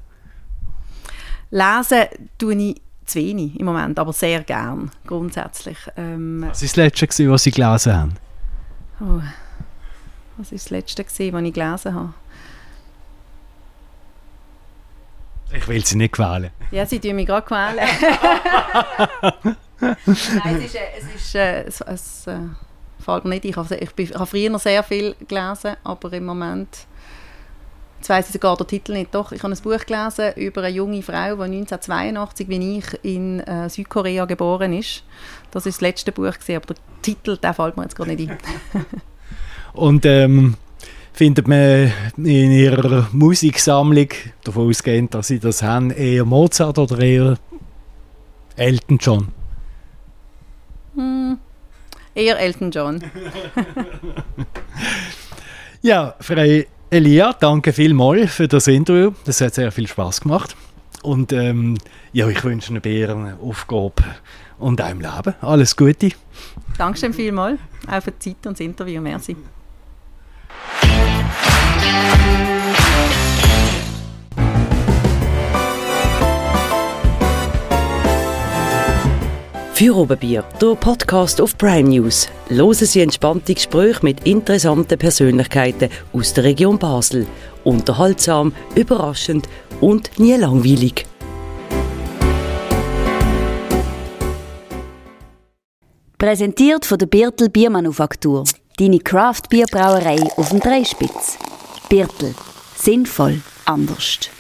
Lesen 1.51 2.07
tue 2.39 2.55
ich 2.55 2.83
zu 3.05 3.19
wenig 3.19 3.61
im 3.61 3.67
Moment, 3.67 3.99
aber 3.99 4.15
sehr 4.15 4.43
gern 4.45 4.91
grundsätzlich. 5.07 5.77
Ähm, 5.97 6.47
was 6.49 6.63
war 6.63 6.69
das 6.69 6.77
letzte, 6.77 7.31
was 7.31 7.43
Sie 7.43 7.51
gelesen 7.51 7.95
haben? 7.95 8.15
Oh, 8.99 9.21
was 10.39 10.51
war 10.53 10.57
das 10.57 10.71
letzte, 10.71 11.05
was 11.05 11.21
ich 11.21 11.53
gelesen 11.53 11.95
habe? 11.95 12.15
Ich 15.53 15.67
will 15.69 15.85
sie 15.85 15.97
nicht 15.97 16.13
quälen. 16.13 16.51
Ja, 16.71 16.87
sie 16.87 17.01
tun 17.01 17.17
mich 17.17 17.27
gerade 17.27 17.47
quälen. 17.47 17.79
Nein, 19.81 20.57
es 20.59 20.65
ist, 20.65 20.75
äh, 20.75 20.89
es, 20.99 21.15
ist, 21.15 21.35
äh, 21.35 21.65
es, 21.65 21.81
es 21.81 22.27
äh, 22.27 22.39
fällt 22.99 23.25
mir 23.25 23.31
nicht 23.31 23.45
ein. 23.45 23.67
Ich, 23.71 23.81
ich, 23.81 24.11
ich 24.11 24.15
habe 24.15 24.27
früher 24.27 24.51
noch 24.51 24.61
sehr 24.61 24.83
viel 24.83 25.17
gelesen, 25.27 25.77
aber 25.83 26.13
im 26.13 26.27
Moment 26.27 26.87
Jetzt 28.01 28.09
weiss 28.09 28.27
ich 28.29 28.33
sogar 28.33 28.57
den 28.57 28.67
Titel 28.67 28.95
nicht. 28.95 29.15
Doch, 29.15 29.31
ich 29.31 29.43
habe 29.43 29.53
ein 29.53 29.63
Buch 29.63 29.85
gelesen 29.85 30.33
über 30.37 30.63
eine 30.63 30.75
junge 30.75 31.03
Frau, 31.03 31.37
die 31.37 31.43
1982, 31.43 32.49
wie 32.49 32.79
ich, 32.79 32.87
in 33.03 33.41
äh, 33.41 33.69
Südkorea 33.69 34.25
geboren 34.25 34.73
ist. 34.73 35.05
Das 35.51 35.67
ist 35.67 35.77
das 35.77 35.81
letzte 35.83 36.11
Buch, 36.11 36.33
gewesen, 36.33 36.57
aber 36.57 36.73
der 36.73 36.77
Titel, 37.03 37.37
der 37.37 37.53
fällt 37.53 37.77
mir 37.77 37.83
jetzt 37.83 37.97
gar 37.97 38.07
nicht 38.07 38.31
ein. 38.31 38.39
Und 39.75 40.07
ähm, 40.07 40.57
findet 41.21 41.47
man 41.47 41.93
in 42.17 42.51
ihrer 42.51 43.07
Musiksammlung, 43.13 44.09
davon 44.43 44.71
ausgehend, 44.71 45.13
dass 45.13 45.29
sie 45.29 45.39
das 45.39 45.63
haben, 45.63 45.91
eher 45.91 46.25
Mozart 46.25 46.79
oder 46.79 46.99
eher 46.99 47.37
Elton 48.57 48.97
John? 48.99 49.29
Hm, 50.95 51.37
eher 52.15 52.39
Elton 52.39 52.71
John. 52.71 53.03
ja, 55.83 56.15
Frau 56.21 56.63
Elia, 56.89 57.35
danke 57.39 57.75
vielmals 57.75 58.33
für 58.33 58.49
das 58.49 58.67
Interview. 58.67 59.13
Das 59.27 59.43
hat 59.43 59.53
sehr 59.53 59.71
viel 59.73 59.89
Spaß 59.89 60.23
gemacht. 60.23 60.57
Und 61.03 61.35
ähm, 61.35 61.77
ja, 62.15 62.29
ich 62.29 62.43
wünsche 62.43 62.73
Ihnen 62.73 62.83
eine 62.83 63.37
Aufgabe 63.43 64.05
und 64.59 64.81
im 64.81 65.03
Leben. 65.03 65.35
Alles 65.43 65.77
Gute. 65.77 66.13
Dankeschön 66.79 67.13
vielmals, 67.13 67.61
auch 67.87 68.03
für 68.03 68.13
die 68.13 68.19
Zeit 68.21 68.47
und 68.47 68.59
das 68.59 68.61
Interview. 68.61 69.03
Merci. 69.03 69.37
Für 79.81 79.97
Oberbier, 79.97 80.45
der 80.61 80.75
Podcast 80.75 81.41
auf 81.41 81.57
Prime 81.57 81.89
News. 81.89 82.29
Hören 82.51 82.75
Sie 82.75 83.01
entspannte 83.01 83.55
Gespräche 83.55 84.01
mit 84.03 84.27
interessanten 84.27 84.99
Persönlichkeiten 84.99 85.89
aus 86.13 86.35
der 86.35 86.45
Region 86.45 86.79
Basel. 86.79 87.27
Unterhaltsam, 87.65 88.53
überraschend 88.75 89.49
und 89.81 90.11
nie 90.19 90.35
langweilig. 90.35 91.07
Präsentiert 96.19 96.85
von 96.85 96.99
der 96.99 97.07
Birtel 97.07 97.49
Biermanufaktur. 97.49 98.45
Deine 98.79 98.99
Craft 98.99 99.49
Bierbrauerei 99.49 100.19
auf 100.37 100.51
dem 100.51 100.61
Dreispitz. 100.61 101.39
Birtel. 101.91 102.35
Sinnvoll 102.77 103.41
anders. 103.65 104.31